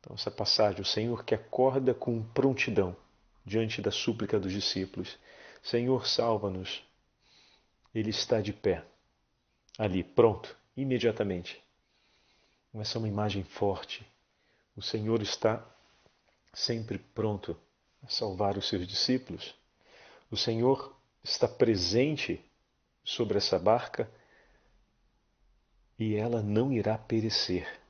Então, 0.00 0.14
essa 0.14 0.30
passagem, 0.30 0.80
o 0.80 0.86
Senhor 0.86 1.22
que 1.22 1.34
acorda 1.34 1.92
com 1.92 2.22
prontidão 2.22 2.96
diante 3.44 3.82
da 3.82 3.90
súplica 3.90 4.40
dos 4.40 4.52
discípulos: 4.52 5.18
Senhor, 5.62 6.06
salva-nos. 6.06 6.82
Ele 7.94 8.08
está 8.08 8.40
de 8.40 8.54
pé, 8.54 8.84
ali, 9.76 10.02
pronto, 10.02 10.56
imediatamente. 10.74 11.60
Essa 12.74 12.96
é 12.96 13.00
uma 13.00 13.08
imagem 13.08 13.42
forte. 13.44 14.06
O 14.76 14.82
Senhor 14.82 15.20
está 15.22 15.64
sempre 16.52 16.98
pronto 16.98 17.58
a 18.02 18.08
salvar 18.08 18.56
os 18.56 18.68
seus 18.68 18.86
discípulos. 18.86 19.54
O 20.30 20.36
Senhor 20.36 20.96
está 21.22 21.48
presente 21.48 22.44
sobre 23.04 23.38
essa 23.38 23.58
barca 23.58 24.10
e 25.98 26.14
ela 26.14 26.42
não 26.42 26.72
irá 26.72 26.96
perecer, 26.96 27.80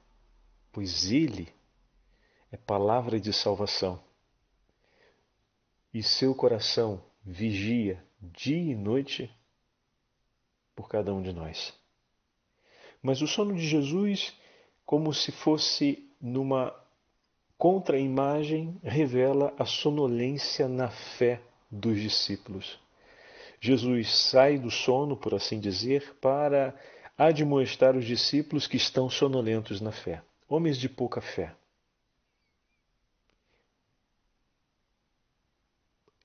pois 0.73 1.11
Ele 1.11 1.53
é 2.51 2.57
palavra 2.57 3.21
de 3.21 3.33
salvação. 3.33 4.03
E 5.93 6.03
seu 6.03 6.35
coração 6.35 7.03
vigia 7.25 8.03
dia 8.21 8.73
e 8.73 8.75
noite 8.75 9.31
por 10.75 10.89
cada 10.89 11.13
um 11.13 11.23
de 11.23 11.33
nós. 11.33 11.75
Mas 13.03 13.21
o 13.23 13.27
sono 13.27 13.55
de 13.55 13.67
Jesus, 13.67 14.33
como 14.89 15.13
se 15.13 15.31
fosse 15.31 16.11
numa 16.19 16.75
contra-imagem, 17.59 18.81
revela 18.83 19.53
a 19.59 19.67
sonolência 19.67 20.67
na 20.67 20.89
fé 20.89 21.43
dos 21.71 22.01
discípulos. 22.01 22.81
Jesus 23.61 24.09
sai 24.31 24.59
do 24.59 24.71
sono, 24.71 25.15
por 25.15 25.35
assim 25.35 25.61
dizer, 25.61 26.17
para 26.23 26.75
admoestar 27.19 27.99
os 27.99 28.07
discípulos 28.07 28.67
que 28.67 28.79
estão 28.79 29.11
sonolentos 29.11 29.79
na 29.83 29.93
fé, 29.93 30.23
homens 30.49 30.79
de 30.79 30.89
pouca 30.89 31.21
fé. 31.21 31.55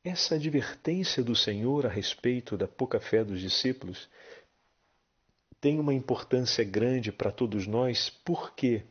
Essa 0.06 0.36
advertência 0.36 1.22
do 1.22 1.36
Senhor 1.36 1.86
a 1.86 1.90
respeito 1.90 2.56
da 2.56 2.70
pouca 2.70 3.02
fé 3.02 3.26
dos 3.26 3.42
discípulos 3.42 4.08
tem 5.64 5.80
uma 5.80 5.94
importância 5.94 6.62
grande 6.62 7.10
para 7.10 7.32
todos 7.32 7.66
nós, 7.66 8.10
porque 8.26 8.84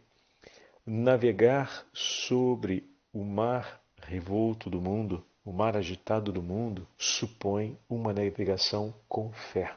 navegar 0.87 1.87
sobre 1.93 2.89
o 3.13 3.23
mar 3.23 3.83
revolto 4.01 4.71
do 4.71 4.81
mundo, 4.81 5.23
o 5.45 5.53
mar 5.53 5.77
agitado 5.77 6.33
do 6.33 6.43
mundo, 6.43 6.89
supõe 6.97 7.79
uma 7.91 8.15
navegação 8.15 8.95
com 9.07 9.31
fé. 9.53 9.77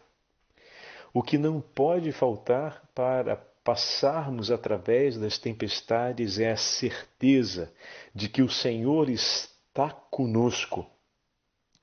O 1.13 1.21
que 1.21 1.37
não 1.37 1.59
pode 1.59 2.13
faltar 2.13 2.89
para 2.95 3.35
passarmos 3.61 4.49
através 4.49 5.17
das 5.17 5.37
tempestades 5.37 6.39
é 6.39 6.49
a 6.49 6.57
certeza 6.57 7.73
de 8.13 8.29
que 8.29 8.41
o 8.41 8.49
Senhor 8.49 9.09
está 9.09 9.89
conosco 9.89 10.89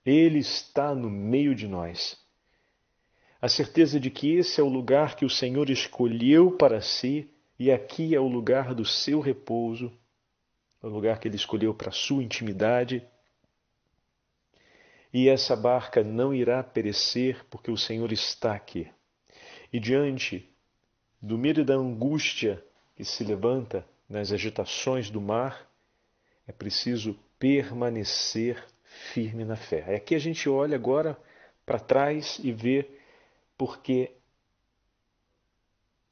ele 0.04 0.40
está 0.40 0.94
no 0.94 1.08
meio 1.08 1.54
de 1.54 1.68
nós. 1.68 2.18
A 3.42 3.48
certeza 3.48 3.98
de 3.98 4.08
que 4.08 4.36
esse 4.36 4.60
é 4.60 4.62
o 4.62 4.68
lugar 4.68 5.16
que 5.16 5.24
o 5.24 5.30
Senhor 5.30 5.68
escolheu 5.68 6.52
para 6.52 6.80
si 6.80 7.28
e 7.58 7.72
aqui 7.72 8.14
é 8.14 8.20
o 8.20 8.28
lugar 8.28 8.72
do 8.72 8.84
seu 8.84 9.18
repouso, 9.18 9.92
o 10.80 10.86
lugar 10.86 11.18
que 11.18 11.26
ele 11.26 11.34
escolheu 11.34 11.74
para 11.74 11.88
a 11.88 11.92
sua 11.92 12.22
intimidade. 12.22 13.04
E 15.12 15.28
essa 15.28 15.56
barca 15.56 16.04
não 16.04 16.32
irá 16.32 16.62
perecer 16.62 17.44
porque 17.50 17.68
o 17.68 17.76
Senhor 17.76 18.12
está 18.12 18.54
aqui. 18.54 18.88
E 19.72 19.80
diante 19.80 20.48
do 21.20 21.36
medo 21.36 21.62
e 21.62 21.64
da 21.64 21.74
angústia 21.74 22.64
que 22.94 23.04
se 23.04 23.24
levanta 23.24 23.84
nas 24.08 24.30
agitações 24.30 25.10
do 25.10 25.20
mar, 25.20 25.68
é 26.46 26.52
preciso 26.52 27.18
permanecer 27.40 28.64
firme 29.12 29.44
na 29.44 29.56
fé. 29.56 29.96
Aqui 29.96 30.14
a 30.14 30.18
gente 30.20 30.48
olha 30.48 30.76
agora 30.76 31.18
para 31.66 31.80
trás 31.80 32.38
e 32.40 32.52
vê 32.52 33.01
porque 33.64 34.10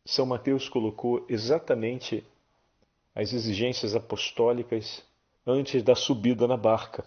São 0.05 0.25
Mateus 0.25 0.69
colocou 0.69 1.27
exatamente 1.29 2.25
as 3.13 3.33
exigências 3.33 3.97
apostólicas 3.97 5.03
antes 5.45 5.83
da 5.83 5.97
subida 5.97 6.47
na 6.47 6.57
barca. 6.57 7.05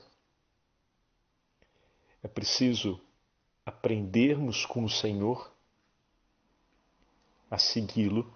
É 2.22 2.28
preciso 2.28 3.00
aprendermos 3.66 4.66
com 4.66 4.84
o 4.84 4.90
Senhor 4.90 5.50
a 7.50 7.58
segui-lo 7.58 8.30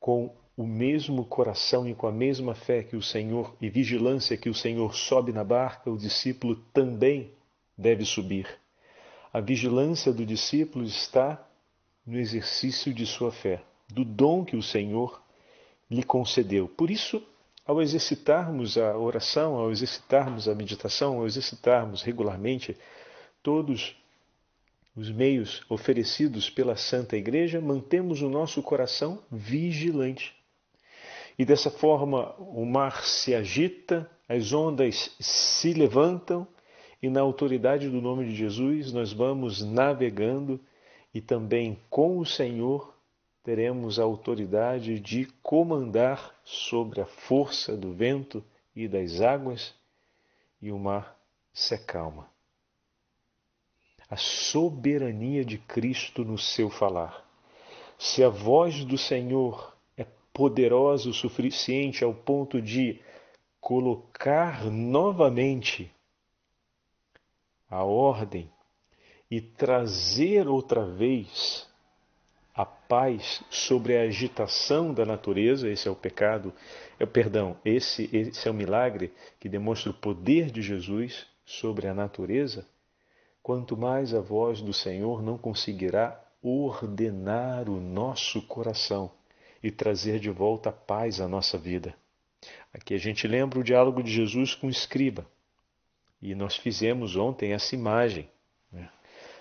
com 0.00 0.34
o 0.56 0.66
mesmo 0.66 1.24
coração 1.24 1.88
e 1.88 1.94
com 1.94 2.08
a 2.08 2.12
mesma 2.12 2.52
fé 2.52 2.82
que 2.82 2.96
o 2.96 3.02
Senhor 3.02 3.54
e 3.60 3.70
vigilância 3.70 4.36
que 4.36 4.50
o 4.50 4.54
Senhor 4.54 4.92
sobe 4.92 5.32
na 5.32 5.44
barca, 5.44 5.88
o 5.88 5.96
discípulo 5.96 6.56
também 6.72 7.32
deve 7.78 8.04
subir. 8.04 8.65
A 9.36 9.40
vigilância 9.42 10.14
do 10.14 10.24
discípulo 10.24 10.86
está 10.86 11.46
no 12.06 12.18
exercício 12.18 12.90
de 12.94 13.04
sua 13.04 13.30
fé, 13.30 13.62
do 13.86 14.02
dom 14.02 14.46
que 14.46 14.56
o 14.56 14.62
Senhor 14.62 15.20
lhe 15.90 16.02
concedeu. 16.02 16.66
Por 16.66 16.90
isso, 16.90 17.22
ao 17.66 17.82
exercitarmos 17.82 18.78
a 18.78 18.96
oração, 18.96 19.56
ao 19.56 19.70
exercitarmos 19.70 20.48
a 20.48 20.54
meditação, 20.54 21.18
ao 21.18 21.26
exercitarmos 21.26 22.00
regularmente 22.00 22.74
todos 23.42 23.94
os 24.96 25.10
meios 25.10 25.62
oferecidos 25.68 26.48
pela 26.48 26.74
Santa 26.74 27.14
Igreja, 27.14 27.60
mantemos 27.60 28.22
o 28.22 28.30
nosso 28.30 28.62
coração 28.62 29.22
vigilante. 29.30 30.34
E 31.38 31.44
dessa 31.44 31.70
forma 31.70 32.34
o 32.38 32.64
mar 32.64 33.04
se 33.04 33.34
agita, 33.34 34.10
as 34.26 34.54
ondas 34.54 35.14
se 35.20 35.74
levantam 35.74 36.48
e 37.02 37.08
na 37.08 37.20
autoridade 37.20 37.88
do 37.88 38.00
nome 38.00 38.26
de 38.26 38.34
Jesus 38.34 38.92
nós 38.92 39.12
vamos 39.12 39.62
navegando 39.62 40.60
e 41.14 41.20
também 41.20 41.78
com 41.88 42.18
o 42.18 42.26
Senhor 42.26 42.94
teremos 43.42 43.98
a 43.98 44.02
autoridade 44.02 44.98
de 44.98 45.26
comandar 45.42 46.34
sobre 46.44 47.00
a 47.00 47.06
força 47.06 47.76
do 47.76 47.92
vento 47.92 48.44
e 48.74 48.88
das 48.88 49.20
águas 49.20 49.74
e 50.60 50.72
o 50.72 50.78
mar 50.78 51.16
se 51.52 51.74
acalma. 51.74 52.28
A 54.10 54.16
soberania 54.16 55.44
de 55.44 55.58
Cristo 55.58 56.24
no 56.24 56.38
seu 56.38 56.70
falar. 56.70 57.24
Se 57.98 58.22
a 58.22 58.28
voz 58.28 58.84
do 58.84 58.98
Senhor 58.98 59.76
poderosa 60.36 61.08
o 61.08 61.14
suficiente 61.14 62.04
ao 62.04 62.12
ponto 62.12 62.60
de 62.60 63.00
colocar 63.58 64.66
novamente 64.66 65.90
a 67.70 67.82
ordem 67.82 68.50
e 69.30 69.40
trazer 69.40 70.46
outra 70.48 70.84
vez 70.84 71.66
a 72.54 72.64
paz 72.64 73.42
sobre 73.50 73.98
a 73.98 74.02
agitação 74.02 74.94
da 74.94 75.04
natureza, 75.04 75.68
esse 75.68 75.86
é 75.86 75.90
o 75.90 75.96
pecado, 75.96 76.54
é 76.98 77.04
perdão, 77.04 77.56
esse, 77.64 78.08
esse 78.12 78.48
é 78.48 78.50
o 78.50 78.54
milagre 78.54 79.12
que 79.38 79.48
demonstra 79.48 79.90
o 79.90 79.94
poder 79.94 80.50
de 80.50 80.62
Jesus 80.62 81.26
sobre 81.44 81.86
a 81.86 81.92
natureza, 81.92 82.66
quanto 83.42 83.76
mais 83.76 84.14
a 84.14 84.20
voz 84.20 84.62
do 84.62 84.72
Senhor 84.72 85.22
não 85.22 85.36
conseguirá 85.36 86.18
ordenar 86.42 87.68
o 87.68 87.80
nosso 87.80 88.40
coração 88.42 89.10
e 89.62 89.70
trazer 89.70 90.18
de 90.18 90.30
volta 90.30 90.70
a 90.70 90.72
paz 90.72 91.20
à 91.20 91.28
nossa 91.28 91.58
vida. 91.58 91.94
Aqui 92.72 92.94
a 92.94 92.98
gente 92.98 93.26
lembra 93.26 93.58
o 93.58 93.64
diálogo 93.64 94.02
de 94.02 94.10
Jesus 94.10 94.54
com 94.54 94.68
o 94.68 94.70
escriba. 94.70 95.26
E 96.20 96.34
nós 96.34 96.56
fizemos 96.56 97.16
ontem 97.16 97.52
essa 97.52 97.74
imagem, 97.74 98.28
né? 98.72 98.88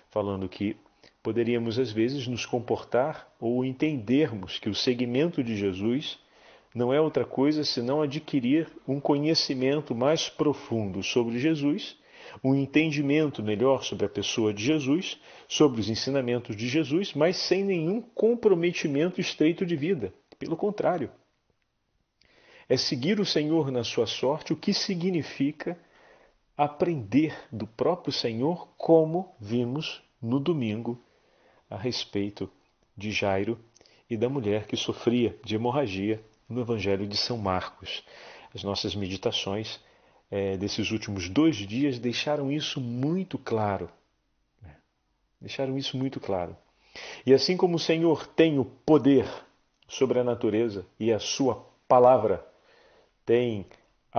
falando 0.10 0.48
que 0.50 0.76
poderíamos 1.24 1.80
às 1.80 1.92
vezes 1.92 2.28
nos 2.28 2.46
comportar 2.46 3.28
ou 3.40 3.66
entendermos 3.66 4.60
que 4.60 4.70
o 4.70 4.76
seguimento 4.76 5.44
de 5.44 5.56
Jesus 5.56 6.20
não 6.74 6.94
é 6.94 7.00
outra 7.00 7.26
coisa 7.26 7.64
senão 7.64 8.02
adquirir 8.02 8.68
um 8.88 9.00
conhecimento 9.00 9.96
mais 9.96 10.30
profundo 10.30 11.02
sobre 11.02 11.40
Jesus 11.40 11.98
um 12.44 12.56
entendimento 12.56 13.44
melhor 13.44 13.84
sobre 13.84 14.06
a 14.06 14.10
pessoa 14.10 14.54
de 14.54 14.64
Jesus, 14.64 15.20
sobre 15.48 15.82
os 15.82 15.90
ensinamentos 15.90 16.56
de 16.56 16.68
Jesus, 16.68 17.14
mas 17.14 17.38
sem 17.38 17.64
nenhum 17.64 18.02
comprometimento 18.02 19.22
estreito 19.22 19.66
de 19.66 19.76
vida. 19.76 20.14
Pelo 20.38 20.58
contrário, 20.58 21.12
é 22.68 22.78
seguir 22.78 23.20
o 23.20 23.26
Senhor 23.26 23.72
na 23.72 23.84
sua 23.84 24.08
sorte, 24.08 24.54
o 24.54 24.56
que 24.56 24.74
significa 24.74 25.78
aprender 26.58 27.38
do 27.52 27.68
próprio 27.68 28.14
Senhor, 28.14 28.68
como 28.78 29.36
vimos 29.40 30.02
no 30.22 30.40
domingo 30.40 31.02
a 31.70 31.78
respeito 31.78 32.50
de 32.96 33.12
Jairo 33.12 33.60
e 34.10 34.16
da 34.16 34.30
mulher 34.30 34.66
que 34.66 34.78
sofria 34.78 35.38
de 35.44 35.56
hemorragia 35.56 36.24
no 36.48 36.62
Evangelho 36.62 37.08
de 37.08 37.18
São 37.18 37.38
Marcos. 37.38 38.04
As 38.54 38.64
nossas 38.64 38.96
meditações 38.96 39.80
é, 40.32 40.56
desses 40.58 40.92
últimos 40.92 41.30
dois 41.30 41.58
dias 41.58 42.00
deixaram 42.00 42.52
isso 42.52 42.80
muito 42.80 43.38
claro. 43.38 43.90
Né? 44.62 44.76
Deixaram 45.42 45.78
isso 45.78 45.98
muito 45.98 46.20
claro. 46.20 46.56
E 47.26 47.34
assim 47.34 47.58
como 47.58 47.76
o 47.76 47.80
Senhor 47.80 48.26
tem 48.28 48.58
o 48.58 48.66
poder 48.66 49.28
sobre 49.88 50.20
a 50.20 50.24
natureza 50.24 50.86
e 51.00 51.12
a 51.12 51.20
sua 51.20 51.66
palavra 51.88 52.46
tem 53.26 53.66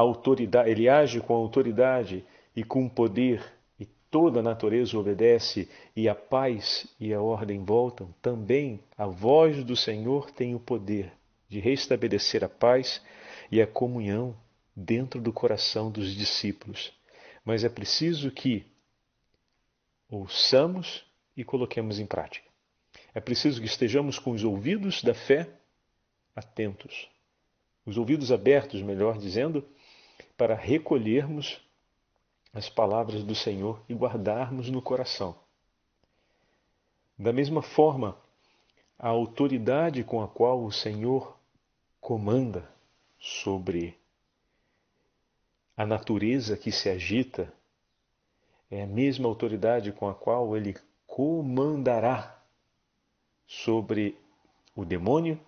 autoridade, 0.01 0.71
ele 0.71 0.89
age 0.89 1.21
com 1.21 1.35
autoridade 1.35 2.25
e 2.55 2.63
com 2.63 2.89
poder 2.89 3.43
e 3.81 3.87
toda 4.11 4.41
a 4.41 4.43
natureza 4.43 4.99
obedece 4.99 5.69
e 5.95 6.09
a 6.09 6.15
paz 6.15 6.87
e 7.01 7.15
a 7.15 7.21
ordem 7.21 7.65
voltam, 7.65 8.15
também 8.21 8.81
a 8.97 9.07
voz 9.07 9.65
do 9.65 9.75
Senhor 9.75 10.31
tem 10.31 10.55
o 10.55 10.61
poder 10.61 11.13
de 11.49 11.61
restabelecer 11.61 12.45
a 12.45 12.49
paz 12.49 13.03
e 13.51 13.63
a 13.63 13.67
comunhão 13.67 14.37
dentro 14.75 15.21
do 15.21 15.33
coração 15.33 15.91
dos 15.91 16.15
discípulos. 16.15 16.93
Mas 17.45 17.65
é 17.65 17.69
preciso 17.69 18.31
que 18.31 18.67
ouçamos 20.11 21.05
e 21.37 21.45
coloquemos 21.45 21.99
em 21.99 22.07
prática. 22.07 22.47
É 23.15 23.21
preciso 23.21 23.61
que 23.61 23.67
estejamos 23.67 24.19
com 24.19 24.33
os 24.33 24.45
ouvidos 24.45 25.03
da 25.03 25.15
fé 25.15 25.49
atentos, 26.35 27.09
os 27.87 27.97
ouvidos 27.97 28.33
abertos, 28.33 28.83
melhor 28.83 29.17
dizendo, 29.17 29.65
para 30.37 30.55
recolhermos 30.55 31.61
as 32.53 32.69
palavras 32.69 33.23
do 33.23 33.35
Senhor 33.35 33.83
e 33.89 33.95
guardarmos 33.95 34.71
no 34.71 34.83
coração. 34.83 35.35
Da 37.19 37.33
mesma 37.33 37.63
forma, 37.63 38.17
a 38.99 39.09
autoridade 39.09 40.05
com 40.05 40.23
a 40.23 40.29
qual 40.29 40.65
o 40.65 40.73
Senhor 40.73 41.37
comanda 42.01 42.69
sobre 43.19 43.99
a 45.77 45.85
natureza 45.85 46.57
que 46.57 46.73
se 46.73 46.89
agita 46.89 47.53
é 48.71 48.83
a 48.83 48.87
mesma 48.87 49.29
autoridade 49.29 49.93
com 49.93 50.09
a 50.09 50.15
qual 50.15 50.57
ele 50.57 50.77
comandará 51.07 52.43
sobre 53.47 54.19
o 54.75 54.85
demônio 54.85 55.39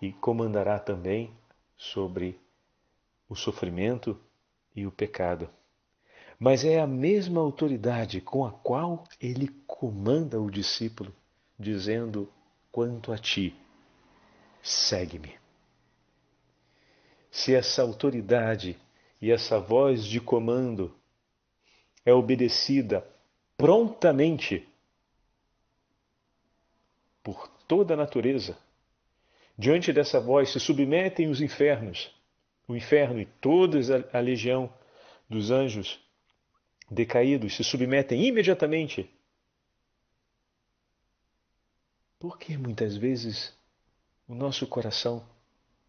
e 0.00 0.12
comandará 0.12 0.78
também 0.78 1.32
sobre 1.76 2.38
o 3.30 3.36
sofrimento 3.36 4.20
e 4.74 4.84
o 4.84 4.90
pecado. 4.90 5.48
Mas 6.38 6.64
é 6.64 6.80
a 6.80 6.86
mesma 6.86 7.40
autoridade 7.40 8.20
com 8.20 8.44
a 8.44 8.50
qual 8.50 9.04
ele 9.20 9.48
comanda 9.66 10.40
o 10.40 10.50
discípulo, 10.50 11.14
dizendo: 11.56 12.28
Quanto 12.72 13.12
a 13.12 13.18
ti, 13.18 13.54
segue-me. 14.60 15.38
Se 17.30 17.54
essa 17.54 17.82
autoridade 17.82 18.76
e 19.22 19.30
essa 19.30 19.60
voz 19.60 20.04
de 20.04 20.20
comando 20.20 20.92
é 22.04 22.12
obedecida 22.12 23.06
prontamente 23.56 24.66
por 27.22 27.46
toda 27.68 27.94
a 27.94 27.96
natureza, 27.96 28.58
diante 29.56 29.92
dessa 29.92 30.18
voz 30.18 30.50
se 30.50 30.58
submetem 30.58 31.28
os 31.28 31.40
infernos, 31.40 32.10
o 32.70 32.76
inferno 32.76 33.20
e 33.20 33.26
toda 33.26 33.78
a 34.12 34.20
legião 34.20 34.72
dos 35.28 35.50
anjos 35.50 35.98
decaídos 36.88 37.56
se 37.56 37.64
submetem 37.64 38.24
imediatamente. 38.24 39.10
Porque 42.18 42.56
muitas 42.56 42.96
vezes 42.96 43.52
o 44.28 44.34
nosso 44.34 44.66
coração, 44.68 45.24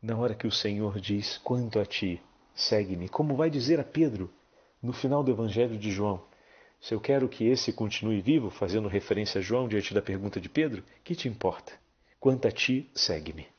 na 0.02 0.18
hora 0.18 0.34
que 0.34 0.48
o 0.48 0.52
Senhor 0.52 1.00
diz 1.00 1.38
quanto 1.38 1.80
a 1.80 1.86
ti, 1.86 2.20
segue-me, 2.56 3.08
como 3.08 3.36
vai 3.36 3.50
dizer 3.50 3.80
a 3.80 3.84
Pedro 3.84 4.34
no 4.82 4.92
final 4.92 5.24
do 5.24 5.32
Evangelho 5.32 5.78
de 5.78 5.92
João. 5.92 6.24
Se 6.80 6.96
eu 6.96 7.00
quero 7.00 7.30
que 7.30 7.46
esse 7.46 7.72
continue 7.72 8.22
vivo, 8.22 8.50
fazendo 8.50 8.88
referência 8.88 9.38
a 9.38 9.42
João 9.42 9.68
diante 9.68 9.94
da 9.94 10.02
pergunta 10.02 10.42
de 10.42 10.50
Pedro, 10.50 10.84
que 11.04 11.14
te 11.14 11.28
importa? 11.28 11.74
Quanto 12.20 12.48
a 12.48 12.52
ti, 12.52 12.90
segue-me. 12.96 13.51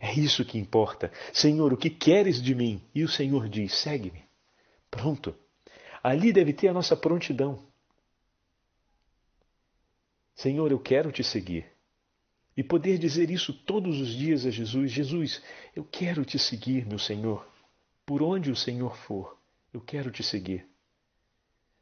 É 0.00 0.12
isso 0.12 0.44
que 0.44 0.58
importa. 0.58 1.10
Senhor, 1.32 1.72
o 1.72 1.76
que 1.76 1.90
queres 1.90 2.40
de 2.42 2.54
mim? 2.54 2.82
E 2.94 3.02
o 3.02 3.08
Senhor 3.08 3.48
diz: 3.48 3.74
segue-me. 3.74 4.24
Pronto. 4.90 5.34
Ali 6.02 6.32
deve 6.32 6.52
ter 6.52 6.68
a 6.68 6.72
nossa 6.72 6.96
prontidão. 6.96 7.66
Senhor, 10.34 10.70
eu 10.70 10.78
quero 10.78 11.10
te 11.10 11.24
seguir. 11.24 11.66
E 12.56 12.62
poder 12.62 12.98
dizer 12.98 13.30
isso 13.30 13.52
todos 13.52 14.00
os 14.00 14.08
dias 14.08 14.46
a 14.46 14.50
Jesus: 14.50 14.90
Jesus, 14.90 15.42
eu 15.74 15.84
quero 15.84 16.24
te 16.24 16.38
seguir, 16.38 16.86
meu 16.86 16.98
Senhor. 16.98 17.46
Por 18.04 18.22
onde 18.22 18.50
o 18.50 18.56
Senhor 18.56 18.96
for, 18.96 19.36
eu 19.72 19.80
quero 19.80 20.10
te 20.10 20.22
seguir. 20.22 20.66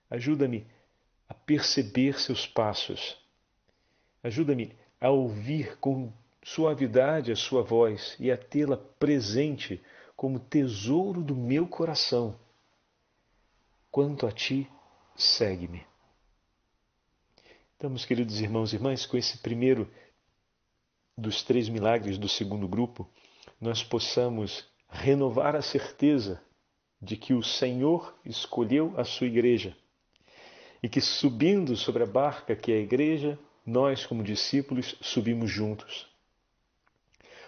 Ajuda-me 0.08 0.66
a 1.28 1.34
perceber 1.34 2.18
seus 2.20 2.46
passos. 2.46 3.16
Ajuda-me 4.22 4.74
a 5.00 5.10
ouvir 5.10 5.76
com 5.78 6.12
suavidade 6.44 7.32
a 7.32 7.36
sua 7.36 7.62
voz 7.62 8.14
e 8.20 8.30
a 8.30 8.36
tê-la 8.36 8.76
presente 8.76 9.82
como 10.14 10.38
tesouro 10.38 11.22
do 11.22 11.34
meu 11.34 11.66
coração 11.66 12.38
Quanto 13.94 14.26
a 14.26 14.32
ti, 14.32 14.68
segue-me. 15.14 15.86
Então, 17.76 17.88
meus 17.88 18.04
queridos 18.04 18.40
irmãos 18.40 18.72
e 18.72 18.74
irmãs, 18.74 19.06
com 19.06 19.16
esse 19.16 19.38
primeiro 19.38 19.88
dos 21.16 21.44
três 21.44 21.68
milagres 21.68 22.18
do 22.18 22.28
segundo 22.28 22.66
grupo, 22.66 23.08
nós 23.60 23.84
possamos 23.84 24.66
renovar 24.88 25.54
a 25.54 25.62
certeza 25.62 26.42
de 27.00 27.16
que 27.16 27.34
o 27.34 27.40
Senhor 27.40 28.12
escolheu 28.24 28.92
a 28.96 29.04
sua 29.04 29.28
igreja 29.28 29.76
e 30.82 30.88
que 30.88 31.00
subindo 31.00 31.76
sobre 31.76 32.02
a 32.02 32.06
barca 32.06 32.56
que 32.56 32.72
é 32.72 32.78
a 32.78 32.82
igreja, 32.82 33.38
nós, 33.64 34.04
como 34.04 34.24
discípulos, 34.24 34.96
subimos 35.00 35.52
juntos. 35.52 36.12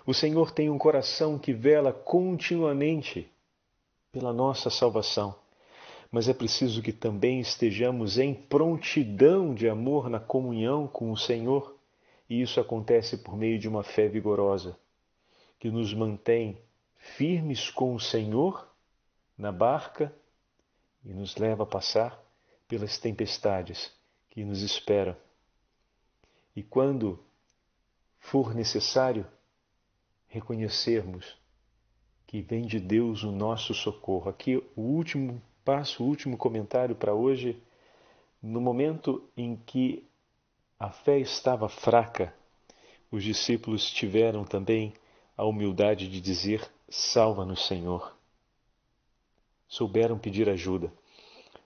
O 0.06 0.14
Senhor 0.14 0.52
tem 0.52 0.70
um 0.70 0.78
coração 0.78 1.38
que 1.38 1.52
vela 1.52 1.92
continuamente 1.92 3.28
pela 4.12 4.32
nossa 4.32 4.70
salvação 4.70 5.34
mas 6.10 6.28
é 6.28 6.34
preciso 6.34 6.82
que 6.82 6.92
também 6.92 7.40
estejamos 7.40 8.18
em 8.18 8.32
prontidão 8.32 9.54
de 9.54 9.68
amor 9.68 10.08
na 10.08 10.20
comunhão 10.20 10.86
com 10.86 11.10
o 11.10 11.16
Senhor, 11.16 11.76
e 12.28 12.40
isso 12.40 12.60
acontece 12.60 13.18
por 13.18 13.36
meio 13.36 13.58
de 13.58 13.68
uma 13.68 13.82
fé 13.82 14.08
vigorosa, 14.08 14.78
que 15.58 15.70
nos 15.70 15.92
mantém 15.92 16.58
firmes 16.96 17.70
com 17.70 17.94
o 17.94 18.00
Senhor 18.00 18.66
na 19.36 19.52
barca 19.52 20.14
e 21.04 21.12
nos 21.12 21.36
leva 21.36 21.64
a 21.64 21.66
passar 21.66 22.18
pelas 22.66 22.98
tempestades 22.98 23.92
que 24.30 24.44
nos 24.44 24.62
esperam. 24.62 25.16
E 26.54 26.62
quando 26.62 27.22
for 28.18 28.54
necessário, 28.54 29.26
reconhecermos 30.28 31.36
que 32.26 32.40
vem 32.40 32.66
de 32.66 32.80
Deus 32.80 33.22
o 33.22 33.30
nosso 33.30 33.72
socorro. 33.74 34.28
Aqui 34.28 34.56
o 34.74 34.80
último 34.80 35.40
passo 35.64 36.04
o 36.04 36.06
último 36.06 36.36
comentário 36.36 36.94
para 36.94 37.12
hoje. 37.12 37.60
No 38.40 38.60
momento 38.60 39.28
em 39.36 39.56
que 39.56 40.06
a 40.78 40.90
fé 40.90 41.18
estava 41.18 41.68
fraca, 41.68 42.32
os 43.10 43.24
discípulos 43.24 43.90
tiveram 43.90 44.44
também 44.44 44.94
a 45.36 45.44
humildade 45.44 46.08
de 46.08 46.20
dizer: 46.20 46.70
Salva-nos, 46.88 47.66
Senhor. 47.66 48.16
Souberam 49.66 50.18
pedir 50.18 50.48
ajuda. 50.48 50.92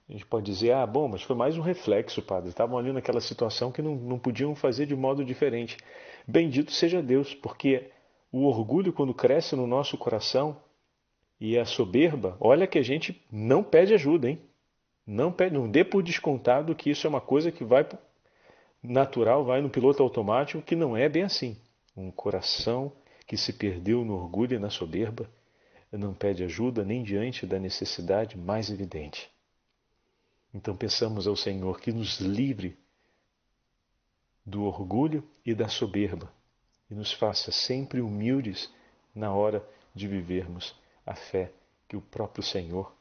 A 0.08 0.12
gente 0.12 0.24
pode 0.24 0.46
dizer: 0.46 0.72
Ah, 0.72 0.86
bom, 0.86 1.06
mas 1.06 1.22
foi 1.22 1.36
mais 1.36 1.58
um 1.58 1.62
reflexo, 1.62 2.22
padre. 2.22 2.48
Estavam 2.48 2.78
ali 2.78 2.92
naquela 2.92 3.20
situação 3.20 3.70
que 3.70 3.82
não, 3.82 3.94
não 3.94 4.18
podiam 4.18 4.54
fazer 4.54 4.86
de 4.86 4.96
modo 4.96 5.24
diferente. 5.24 5.76
Bendito 6.26 6.72
seja 6.72 7.02
Deus, 7.02 7.34
porque 7.34 7.90
o 8.32 8.44
orgulho, 8.44 8.92
quando 8.92 9.12
cresce 9.12 9.56
no 9.56 9.66
nosso 9.66 9.98
coração, 9.98 10.56
e 11.40 11.58
a 11.58 11.64
soberba, 11.64 12.36
olha 12.38 12.66
que 12.66 12.78
a 12.78 12.82
gente 12.82 13.20
não 13.32 13.62
pede 13.62 13.94
ajuda, 13.94 14.28
hein? 14.28 14.38
Não, 15.06 15.32
pede, 15.32 15.54
não 15.54 15.68
dê 15.68 15.82
por 15.82 16.02
descontado 16.02 16.74
que 16.74 16.90
isso 16.90 17.06
é 17.06 17.10
uma 17.10 17.20
coisa 17.20 17.50
que 17.50 17.64
vai 17.64 17.88
natural, 18.82 19.44
vai 19.44 19.60
no 19.60 19.70
piloto 19.70 20.02
automático, 20.02 20.62
que 20.62 20.76
não 20.76 20.96
é 20.96 21.08
bem 21.08 21.22
assim. 21.22 21.56
Um 21.96 22.10
coração 22.10 22.92
que 23.26 23.36
se 23.36 23.52
perdeu 23.52 24.04
no 24.04 24.14
orgulho 24.14 24.54
e 24.54 24.58
na 24.58 24.70
soberba 24.70 25.28
não 25.90 26.14
pede 26.14 26.44
ajuda 26.44 26.84
nem 26.84 27.02
diante 27.02 27.46
da 27.46 27.58
necessidade 27.58 28.36
mais 28.36 28.70
evidente. 28.70 29.30
Então 30.54 30.76
peçamos 30.76 31.26
ao 31.26 31.34
Senhor 31.34 31.80
que 31.80 31.90
nos 31.90 32.20
livre 32.20 32.78
do 34.44 34.64
orgulho 34.64 35.24
e 35.44 35.54
da 35.54 35.68
soberba 35.68 36.30
e 36.90 36.94
nos 36.94 37.12
faça 37.12 37.52
sempre 37.52 38.00
humildes 38.00 38.70
na 39.14 39.32
hora 39.32 39.64
de 39.94 40.08
vivermos 40.08 40.74
a 41.06 41.14
fé 41.14 41.52
que 41.88 41.96
o 41.96 42.00
próprio 42.00 42.42
Senhor 42.42 42.92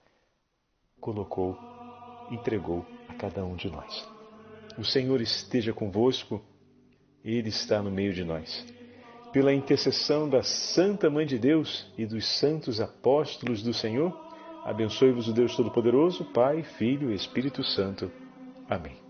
colocou, 1.00 1.58
entregou 2.32 2.86
a 3.08 3.14
cada 3.14 3.44
um 3.46 3.56
de 3.56 3.70
nós. 3.70 4.08
O 4.78 4.84
Senhor 4.84 5.22
esteja 5.22 5.74
convosco, 5.74 6.42
Ele 7.24 7.50
está 7.50 7.82
no 7.82 7.92
meio 7.92 8.14
de 8.14 8.24
nós. 8.24 8.66
Pela 9.32 9.54
intercessão 9.54 10.28
da 10.28 10.42
Santa 10.42 11.10
Mãe 11.10 11.26
de 11.26 11.38
Deus 11.38 11.86
e 11.98 12.06
dos 12.06 12.28
santos 12.40 12.82
apóstolos 12.82 13.62
do 13.62 13.74
Senhor, 13.74 14.12
abençoe-vos 14.66 15.28
o 15.28 15.34
Deus 15.34 15.56
Todo-Poderoso, 15.56 16.26
Pai, 16.34 16.64
Filho 16.64 17.12
e 17.12 17.16
Espírito 17.16 17.64
Santo. 17.64 18.12
Amém. 18.68 19.09